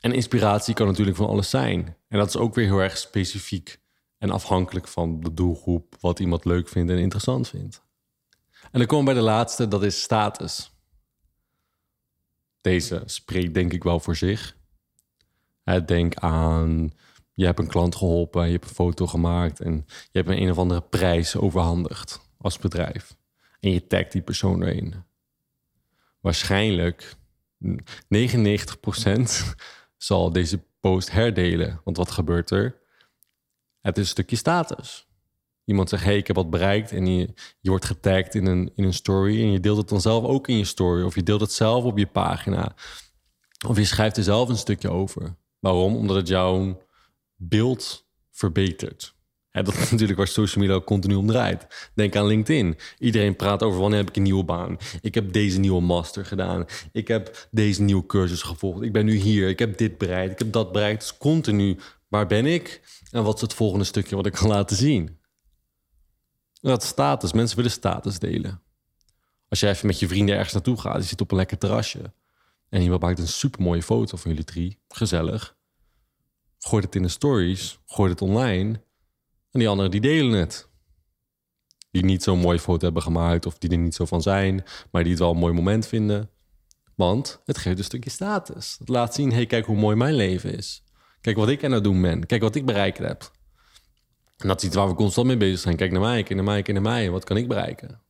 En 0.00 0.12
inspiratie 0.12 0.74
kan 0.74 0.86
natuurlijk 0.86 1.16
van 1.16 1.26
alles 1.26 1.50
zijn. 1.50 1.96
En 2.08 2.18
dat 2.18 2.28
is 2.28 2.36
ook 2.36 2.54
weer 2.54 2.64
heel 2.64 2.82
erg 2.82 2.96
specifiek 2.96 3.80
afhankelijk 4.30 4.88
van 4.88 5.20
de 5.20 5.34
doelgroep, 5.34 5.96
wat 6.00 6.18
iemand 6.18 6.44
leuk 6.44 6.68
vindt 6.68 6.90
en 6.90 6.98
interessant 6.98 7.48
vindt. 7.48 7.84
En 8.70 8.78
dan 8.78 8.86
komen 8.86 9.06
we 9.06 9.12
bij 9.12 9.20
de 9.20 9.28
laatste, 9.28 9.68
dat 9.68 9.82
is 9.82 10.02
status. 10.02 10.70
Deze 12.60 13.02
spreekt 13.06 13.54
denk 13.54 13.72
ik 13.72 13.84
wel 13.84 14.00
voor 14.00 14.16
zich. 14.16 14.56
Denk 15.86 16.14
aan, 16.14 16.92
je 17.34 17.44
hebt 17.44 17.58
een 17.58 17.66
klant 17.66 17.96
geholpen, 17.96 18.46
je 18.46 18.52
hebt 18.52 18.64
een 18.64 18.74
foto 18.74 19.06
gemaakt 19.06 19.60
en 19.60 19.84
je 19.86 20.18
hebt 20.18 20.28
een 20.28 20.42
een 20.42 20.50
of 20.50 20.58
andere 20.58 20.80
prijs 20.80 21.36
overhandigd 21.36 22.20
als 22.38 22.58
bedrijf. 22.58 23.16
En 23.60 23.70
je 23.70 23.86
tagt 23.86 24.12
die 24.12 24.22
persoon 24.22 24.62
erin. 24.62 24.94
Waarschijnlijk 26.20 27.16
99% 27.64 27.76
zal 29.96 30.32
deze 30.32 30.64
post 30.80 31.10
herdelen. 31.10 31.80
Want 31.84 31.96
wat 31.96 32.10
gebeurt 32.10 32.50
er? 32.50 32.84
Het 33.86 33.96
is 33.96 34.02
een 34.02 34.10
stukje 34.10 34.36
status. 34.36 35.06
Iemand 35.64 35.88
zegt, 35.88 36.04
hey, 36.04 36.16
ik 36.16 36.26
heb 36.26 36.36
wat 36.36 36.50
bereikt 36.50 36.92
en 36.92 37.06
je, 37.06 37.28
wordt 37.60 37.84
getagd 37.84 38.34
in 38.34 38.46
een, 38.46 38.72
in 38.74 38.84
een 38.84 38.92
story 38.92 39.42
en 39.42 39.52
je 39.52 39.60
deelt 39.60 39.76
het 39.76 39.88
dan 39.88 40.00
zelf 40.00 40.24
ook 40.24 40.48
in 40.48 40.56
je 40.56 40.64
story 40.64 41.02
of 41.02 41.14
je 41.14 41.22
deelt 41.22 41.40
het 41.40 41.52
zelf 41.52 41.84
op 41.84 41.98
je 41.98 42.06
pagina 42.06 42.74
of 43.66 43.76
je 43.76 43.84
schrijft 43.84 44.16
er 44.16 44.22
zelf 44.22 44.48
een 44.48 44.56
stukje 44.56 44.90
over. 44.90 45.36
Waarom? 45.58 45.96
Omdat 45.96 46.16
het 46.16 46.28
jouw 46.28 46.82
beeld 47.36 48.06
verbetert. 48.30 49.14
Ja, 49.50 49.62
dat 49.62 49.74
is 49.74 49.90
natuurlijk 49.90 50.18
waar 50.18 50.28
social 50.28 50.64
media 50.64 50.80
continu 50.80 51.14
om 51.14 51.26
draait. 51.26 51.90
Denk 51.94 52.16
aan 52.16 52.26
LinkedIn. 52.26 52.76
Iedereen 52.98 53.36
praat 53.36 53.62
over 53.62 53.80
wanneer 53.80 53.98
heb 53.98 54.08
ik 54.08 54.16
een 54.16 54.22
nieuwe 54.22 54.44
baan. 54.44 54.78
Ik 55.00 55.14
heb 55.14 55.32
deze 55.32 55.58
nieuwe 55.58 55.80
master 55.80 56.24
gedaan. 56.24 56.64
Ik 56.92 57.08
heb 57.08 57.48
deze 57.50 57.82
nieuwe 57.82 58.06
cursus 58.06 58.42
gevolgd. 58.42 58.82
Ik 58.82 58.92
ben 58.92 59.04
nu 59.04 59.14
hier. 59.14 59.48
Ik 59.48 59.58
heb 59.58 59.78
dit 59.78 59.98
bereikt. 59.98 60.32
Ik 60.32 60.38
heb 60.38 60.52
dat 60.52 60.72
bereikt. 60.72 61.00
Dus 61.00 61.16
continu, 61.18 61.78
waar 62.08 62.26
ben 62.26 62.46
ik? 62.46 62.80
En 63.10 63.24
wat 63.24 63.34
is 63.34 63.40
het 63.40 63.54
volgende 63.54 63.84
stukje 63.84 64.16
wat 64.16 64.26
ik 64.26 64.32
kan 64.32 64.48
laten 64.48 64.76
zien? 64.76 65.18
Dat 66.60 66.82
status. 66.82 67.32
Mensen 67.32 67.56
willen 67.56 67.70
status 67.70 68.18
delen. 68.18 68.62
Als 69.48 69.60
jij 69.60 69.70
even 69.70 69.86
met 69.86 69.98
je 69.98 70.08
vrienden 70.08 70.34
ergens 70.34 70.52
naartoe 70.52 70.80
gaat, 70.80 71.02
je 71.02 71.08
zit 71.08 71.20
op 71.20 71.30
een 71.30 71.36
lekker 71.36 71.58
terrasje. 71.58 72.12
En 72.68 72.82
iemand 72.82 73.02
maakt 73.02 73.18
een 73.18 73.28
supermooie 73.28 73.82
foto 73.82 74.16
van 74.16 74.30
jullie 74.30 74.46
drie. 74.46 74.78
Gezellig. 74.88 75.56
Gooi 76.58 76.82
het 76.84 76.94
in 76.94 77.02
de 77.02 77.08
stories. 77.08 77.78
Gooi 77.86 78.10
het 78.10 78.22
online. 78.22 78.72
En 79.50 79.58
die 79.58 79.68
anderen 79.68 79.90
die 79.90 80.00
delen 80.00 80.38
het. 80.38 80.68
Die 81.90 82.04
niet 82.04 82.22
zo'n 82.22 82.38
mooie 82.38 82.58
foto 82.58 82.84
hebben 82.84 83.02
gemaakt 83.02 83.46
of 83.46 83.58
die 83.58 83.70
er 83.70 83.78
niet 83.78 83.94
zo 83.94 84.04
van 84.04 84.22
zijn, 84.22 84.64
maar 84.90 85.02
die 85.02 85.12
het 85.12 85.20
wel 85.20 85.30
een 85.30 85.38
mooi 85.38 85.52
moment 85.52 85.86
vinden. 85.86 86.30
Want 86.94 87.40
het 87.44 87.58
geeft 87.58 87.78
een 87.78 87.84
stukje 87.84 88.10
status. 88.10 88.76
Het 88.78 88.88
laat 88.88 89.14
zien, 89.14 89.32
hey, 89.32 89.46
kijk 89.46 89.66
hoe 89.66 89.76
mooi 89.76 89.96
mijn 89.96 90.14
leven 90.14 90.56
is. 90.56 90.82
Kijk 91.26 91.38
wat 91.38 91.48
ik 91.48 91.64
aan 91.64 91.72
het 91.72 91.84
doen 91.84 92.02
ben. 92.02 92.26
Kijk 92.26 92.42
wat 92.42 92.54
ik 92.54 92.66
bereikt 92.66 92.98
heb. 92.98 93.30
En 94.36 94.48
dat 94.48 94.60
is 94.60 94.66
iets 94.66 94.76
waar 94.76 94.88
we 94.88 94.94
constant 94.94 95.26
mee 95.26 95.36
bezig 95.36 95.58
zijn. 95.58 95.76
Kijk 95.76 95.90
naar 95.90 96.00
mij, 96.00 96.22
kijk 96.22 96.34
naar 96.34 96.44
mij, 96.44 96.62
kijk 96.62 96.78
naar 96.78 96.92
mij. 96.92 97.10
Wat 97.10 97.24
kan 97.24 97.36
ik 97.36 97.48
bereiken? 97.48 98.00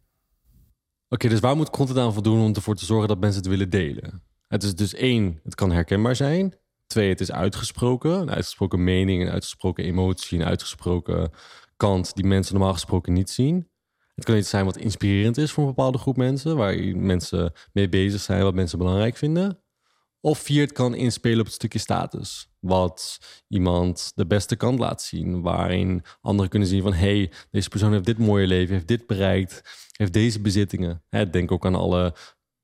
Oké, 1.09 1.29
dus 1.29 1.41
waar 1.41 1.57
moet 1.57 1.71
content 1.71 1.99
aan 1.99 2.13
voldoen 2.13 2.41
om 2.41 2.55
ervoor 2.55 2.75
te 2.75 2.85
zorgen 2.85 3.09
dat 3.09 3.21
mensen 3.21 3.41
het 3.41 3.51
willen 3.51 3.71
delen? 3.71 4.23
Het 4.49 4.63
is 4.63 4.75
dus 4.75 4.95
één, 4.95 5.41
het 5.43 5.55
kan 5.55 5.73
herkenbaar 5.73 6.17
zijn. 6.17 6.55
Twee, 6.87 7.09
het 7.09 7.21
is 7.21 7.33
uitgesproken. 7.33 8.11
Een 8.11 8.31
uitgesproken 8.31 8.85
mening, 8.85 9.23
een 9.23 9.31
uitgesproken 9.31 9.85
emotie, 9.85 10.39
een 10.39 10.47
uitgesproken 10.47 11.31
kant 11.77 12.15
die 12.15 12.27
mensen 12.27 12.55
normaal 12.55 12.73
gesproken 12.73 13.13
niet 13.13 13.31
zien. 13.31 13.69
Het 14.15 14.25
kan 14.25 14.37
iets 14.37 14.51
zijn 14.51 14.65
wat 14.65 14.77
inspirerend 14.77 15.37
is 15.37 15.53
voor 15.53 15.63
een 15.63 15.75
bepaalde 15.75 15.99
groep 15.99 16.17
mensen, 16.17 16.57
waar 16.57 16.97
mensen 16.97 17.53
mee 17.73 17.89
bezig 17.89 18.21
zijn, 18.21 18.43
wat 18.43 18.55
mensen 18.55 18.79
belangrijk 18.79 19.17
vinden. 19.17 19.61
Of 20.21 20.39
vier, 20.39 20.61
het 20.61 20.73
kan 20.73 20.95
inspelen 20.95 21.41
op 21.41 21.45
het 21.45 21.55
stukje 21.55 21.79
status. 21.79 22.51
Wat 22.67 23.19
iemand 23.49 24.13
de 24.15 24.27
beste 24.27 24.57
kant 24.57 24.79
laat 24.79 25.03
zien. 25.03 25.43
Waarin 25.43 26.03
anderen 26.21 26.51
kunnen 26.51 26.69
zien 26.69 26.83
van... 26.83 26.93
hey, 26.93 27.33
deze 27.51 27.69
persoon 27.69 27.93
heeft 27.93 28.05
dit 28.05 28.19
mooie 28.19 28.47
leven, 28.47 28.75
heeft 28.75 28.89
dit 28.89 29.07
bereikt... 29.07 29.87
heeft 29.93 30.13
deze 30.13 30.41
bezittingen. 30.41 31.03
Denk 31.31 31.53
ook 31.53 31.67
aan 31.67 31.75
alle 31.75 32.15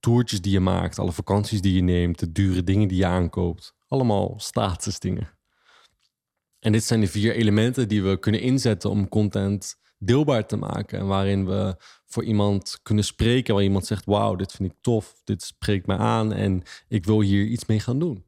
toertjes 0.01 0.41
die 0.41 0.53
je 0.53 0.61
maakt... 0.61 0.99
alle 0.99 1.13
vakanties 1.13 1.61
die 1.61 1.75
je 1.75 1.83
neemt, 1.83 2.19
de 2.19 2.33
dure 2.33 2.65
dingen 2.65 2.89
die 2.89 2.99
je 2.99 3.07
aankoopt. 3.07 3.75
Allemaal 3.89 4.35
statusdingen. 4.37 5.39
En 6.59 6.73
dit 6.73 6.85
zijn 6.85 7.01
de 7.01 7.07
vier 7.07 7.35
elementen 7.35 7.89
die 7.89 8.03
we 8.03 8.19
kunnen 8.19 8.41
inzetten 8.41 8.91
om 8.91 9.09
content 9.09 9.77
deelbaar 9.99 10.47
te 10.47 10.57
maken. 10.57 10.99
En 10.99 11.07
waarin 11.07 11.47
we 11.47 11.77
voor 12.07 12.25
iemand 12.25 12.79
kunnen 12.83 13.05
spreken, 13.05 13.55
waar 13.55 13.63
iemand 13.63 13.87
zegt: 13.87 14.05
Wauw, 14.05 14.37
dit 14.37 14.53
vind 14.53 14.73
ik 14.73 14.79
tof, 14.81 15.21
dit 15.25 15.43
spreekt 15.43 15.87
me 15.87 15.97
aan 15.97 16.33
en 16.33 16.63
ik 16.89 17.05
wil 17.05 17.21
hier 17.21 17.45
iets 17.45 17.67
mee 17.67 17.81
gaan 17.81 17.99
doen. 17.99 18.25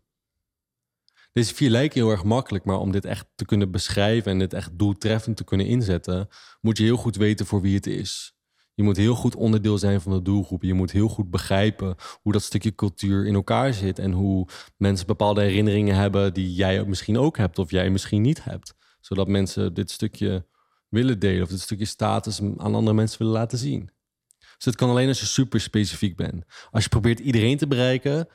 Deze 1.34 1.54
vier 1.54 1.70
lijken 1.70 2.00
heel 2.00 2.10
erg 2.10 2.24
makkelijk, 2.24 2.64
maar 2.64 2.78
om 2.78 2.92
dit 2.92 3.04
echt 3.04 3.26
te 3.34 3.44
kunnen 3.44 3.70
beschrijven 3.70 4.32
en 4.32 4.38
dit 4.38 4.52
echt 4.52 4.78
doeltreffend 4.78 5.36
te 5.36 5.44
kunnen 5.44 5.66
inzetten, 5.66 6.28
moet 6.60 6.78
je 6.78 6.84
heel 6.84 6.96
goed 6.96 7.16
weten 7.16 7.46
voor 7.46 7.60
wie 7.60 7.74
het 7.74 7.86
is. 7.86 8.34
Je 8.74 8.82
moet 8.82 8.96
heel 8.96 9.14
goed 9.14 9.34
onderdeel 9.34 9.78
zijn 9.78 10.00
van 10.00 10.12
de 10.12 10.22
doelgroep. 10.22 10.62
Je 10.62 10.74
moet 10.74 10.90
heel 10.90 11.08
goed 11.08 11.30
begrijpen 11.30 11.94
hoe 12.22 12.32
dat 12.32 12.42
stukje 12.42 12.74
cultuur 12.74 13.26
in 13.26 13.34
elkaar 13.34 13.72
zit. 13.72 13.98
En 13.98 14.12
hoe 14.12 14.48
mensen 14.76 15.06
bepaalde 15.06 15.42
herinneringen 15.42 15.96
hebben 15.96 16.34
die 16.34 16.54
jij 16.54 16.84
misschien 16.84 17.18
ook 17.18 17.36
hebt 17.36 17.58
of 17.58 17.70
jij 17.70 17.90
misschien 17.90 18.22
niet 18.22 18.44
hebt. 18.44 18.74
Zodat 19.00 19.28
mensen 19.28 19.74
dit 19.74 19.90
stukje 19.90 20.46
willen 20.88 21.18
delen 21.18 21.42
of 21.42 21.48
dit 21.48 21.60
stukje 21.60 21.84
status 21.84 22.40
aan 22.40 22.74
andere 22.74 22.94
mensen 22.94 23.18
willen 23.18 23.34
laten 23.34 23.58
zien. 23.58 23.90
Dus 24.38 24.64
het 24.64 24.76
kan 24.76 24.90
alleen 24.90 25.08
als 25.08 25.20
je 25.20 25.26
super 25.26 25.60
specifiek 25.60 26.16
bent. 26.16 26.44
Als 26.70 26.82
je 26.82 26.88
probeert 26.88 27.18
iedereen 27.18 27.56
te 27.56 27.66
bereiken, 27.66 28.28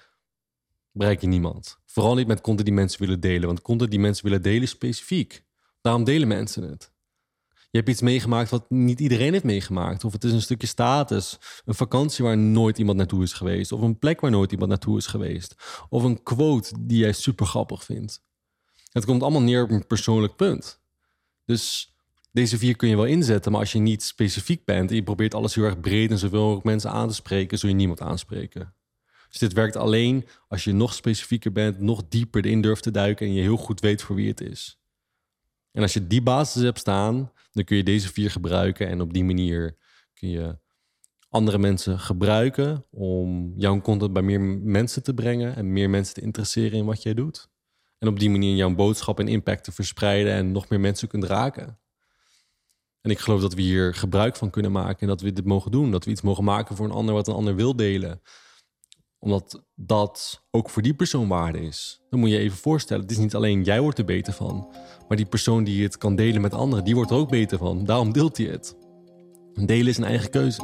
bereik 0.92 1.22
je 1.22 1.28
niemand. 1.28 1.78
Vooral 1.86 2.16
niet 2.16 2.28
met 2.28 2.42
content 2.42 2.66
die 2.66 2.76
mensen 2.76 3.00
willen 3.00 3.20
delen. 3.20 3.48
Want 3.48 3.62
content 3.62 3.92
die 3.92 4.00
mensen 4.00 4.24
willen 4.24 4.42
delen 4.42 4.62
is 4.62 4.70
specifiek. 4.70 5.44
Daarom 5.82 6.04
delen 6.04 6.28
mensen 6.28 6.64
het 6.64 6.92
je 7.72 7.78
hebt 7.78 7.90
iets 7.90 8.02
meegemaakt 8.02 8.50
wat 8.50 8.70
niet 8.70 9.00
iedereen 9.00 9.32
heeft 9.32 9.44
meegemaakt. 9.44 10.04
Of 10.04 10.14
het 10.14 10.24
is 10.24 10.32
een 10.32 10.42
stukje 10.42 10.68
status. 10.68 11.38
Een 11.66 11.74
vakantie 11.74 12.26
waar 12.26 12.38
nooit 12.38 12.78
iemand 12.78 12.98
naartoe 12.98 13.24
is 13.24 13.34
geweest. 13.34 13.72
Of 13.72 13.82
een 13.82 14.00
plek 14.00 14.22
waar 14.22 14.32
nooit 14.32 14.52
iemand 14.52 14.70
naartoe 14.70 14.98
is 14.98 15.08
geweest. 15.08 15.56
Of 15.90 16.04
een 16.04 16.24
quote 16.24 16.74
die 16.80 16.98
jij 16.98 17.12
super 17.12 17.46
grappig 17.46 17.84
vindt. 17.84 18.24
Het 18.92 19.06
komt 19.06 19.22
allemaal 19.22 19.42
neer 19.42 19.64
op 19.64 19.70
een 19.70 19.88
persoonlijk 19.88 20.36
punt. 20.36 20.82
Dus 21.46 21.94
deze 22.32 22.58
vier 22.58 22.76
kun 22.76 22.90
je 22.90 22.96
wel 22.96 23.06
inzetten, 23.06 23.52
maar 23.52 23.62
als 23.62 23.72
je 23.72 23.80
niet 23.80 24.04
specifiek 24.04 24.66
bent 24.66 24.90
en 24.90 24.96
je 24.96 25.04
probeert 25.04 25.34
alles 25.34 25.56
heel 25.56 25.64
erg 25.64 25.80
breed 25.80 26.12
en 26.12 26.18
zoveel 26.18 26.42
mogelijk 26.42 26.66
mensen 26.66 26.92
aan 26.92 27.08
te 27.08 27.14
spreken, 27.14 27.58
zul 27.58 27.70
je 27.70 27.76
niemand 27.76 28.02
aanspreken. 28.02 28.74
Dus 29.30 29.38
dit 29.38 29.54
werkt 29.54 29.76
alleen 29.76 30.28
als 30.48 30.64
je 30.64 30.72
nog 30.72 30.94
specifieker 30.94 31.52
bent, 31.52 31.80
nog 31.80 32.08
dieper 32.08 32.46
in 32.46 32.62
durft 32.62 32.84
te 32.84 32.92
duiken 32.92 33.28
en 33.28 33.34
je 33.34 33.42
heel 33.42 33.58
goed 33.58 33.80
weet 33.80 34.02
voor 34.02 34.16
wie 34.16 34.28
het 34.28 34.42
is. 34.42 34.80
En 35.72 35.82
als 35.82 35.94
je 35.94 36.08
die 36.08 36.22
basis 36.22 36.62
hebt 36.62 36.80
staan, 36.80 37.32
dan 37.52 37.64
kun 37.64 37.78
je 37.78 37.84
deze 37.84 38.14
vier 38.14 38.32
gebruiken. 38.32 38.88
En 38.88 39.02
op 39.02 39.14
die 39.14 39.24
manier 39.24 39.78
kun 40.14 40.30
je 40.30 40.58
andere 41.30 41.58
mensen 41.58 42.00
gebruiken 42.00 42.86
om 42.90 43.54
jouw 43.56 43.82
content 43.82 44.14
bij 44.14 44.22
meer 44.22 44.42
mensen 44.42 45.04
te 45.04 45.14
brengen 45.14 45.56
en 45.56 45.74
meer 45.74 45.90
mensen 45.90 46.14
te 46.14 46.22
interesseren 46.22 46.78
in 46.78 46.86
wat 46.86 47.04
jij 47.04 47.14
doet. 47.14 47.50
En 47.98 48.08
op 48.08 48.20
die 48.20 48.30
manier 48.30 48.56
jouw 48.56 48.76
boodschap 48.76 49.20
en 49.20 49.28
impact 49.28 49.64
te 49.64 49.72
verspreiden 49.72 50.34
en 50.34 50.52
nog 50.52 50.70
meer 50.70 50.80
mensen 50.80 51.08
kunt 51.08 51.24
raken. 51.24 51.80
En 53.02 53.12
ik 53.12 53.20
geloof 53.20 53.42
dat 53.42 53.54
we 53.54 53.62
hier 53.62 53.94
gebruik 53.94 54.36
van 54.36 54.50
kunnen 54.50 54.72
maken 54.72 55.00
en 55.00 55.08
dat 55.08 55.22
we 55.22 55.34
dit 55.34 55.46
mogen 55.46 55.72
doen. 55.72 55.92
Dat 55.92 56.06
we 56.06 56.12
iets 56.12 56.22
mogen 56.22 56.44
maken 56.44 56.76
voor 56.76 56.86
een 56.86 56.92
ander 56.92 57.14
wat 57.14 57.28
een 57.28 57.34
ander 57.34 57.56
wil 57.56 57.76
delen 57.76 58.22
omdat 59.20 59.64
dat 59.76 60.44
ook 60.52 60.70
voor 60.70 60.82
die 60.82 60.94
persoon 60.94 61.28
waarde 61.28 61.62
is. 61.62 62.02
Dan 62.10 62.20
moet 62.20 62.30
je 62.30 62.38
even 62.38 62.58
voorstellen, 62.58 63.04
het 63.04 63.12
is 63.12 63.18
niet 63.18 63.36
alleen 63.36 63.64
jij 63.64 63.82
wordt 63.82 63.98
er 63.98 64.06
beter 64.06 64.34
van, 64.34 64.68
maar 65.08 65.18
die 65.18 65.26
persoon 65.26 65.64
die 65.64 65.84
het 65.84 65.98
kan 65.98 66.16
delen 66.16 66.42
met 66.42 66.54
anderen, 66.54 66.84
die 66.84 66.96
wordt 66.96 67.12
er 67.12 67.18
ook 67.18 67.30
beter 67.30 67.58
van. 67.58 67.86
Daarom 67.86 68.14
deelt 68.14 68.38
hij 68.38 68.46
het. 68.46 68.76
Delen 69.54 69.88
is 69.88 69.98
een 69.98 70.04
eigen 70.04 70.30
keuze. 70.30 70.62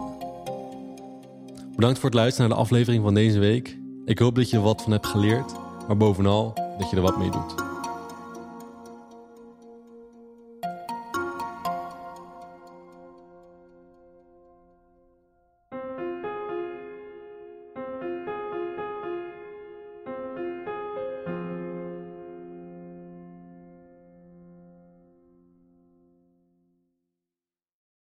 Bedankt 1.75 1.99
voor 1.99 2.09
het 2.09 2.19
luisteren 2.19 2.49
naar 2.49 2.57
de 2.57 2.63
aflevering 2.63 3.03
van 3.03 3.13
deze 3.13 3.39
week. 3.39 3.77
Ik 4.05 4.19
hoop 4.19 4.35
dat 4.35 4.49
je 4.49 4.57
er 4.57 4.63
wat 4.63 4.81
van 4.81 4.91
hebt 4.91 5.07
geleerd, 5.07 5.53
maar 5.87 5.97
bovenal 5.97 6.53
dat 6.77 6.89
je 6.89 6.95
er 6.95 7.01
wat 7.01 7.17
mee 7.17 7.31
doet. 7.31 7.64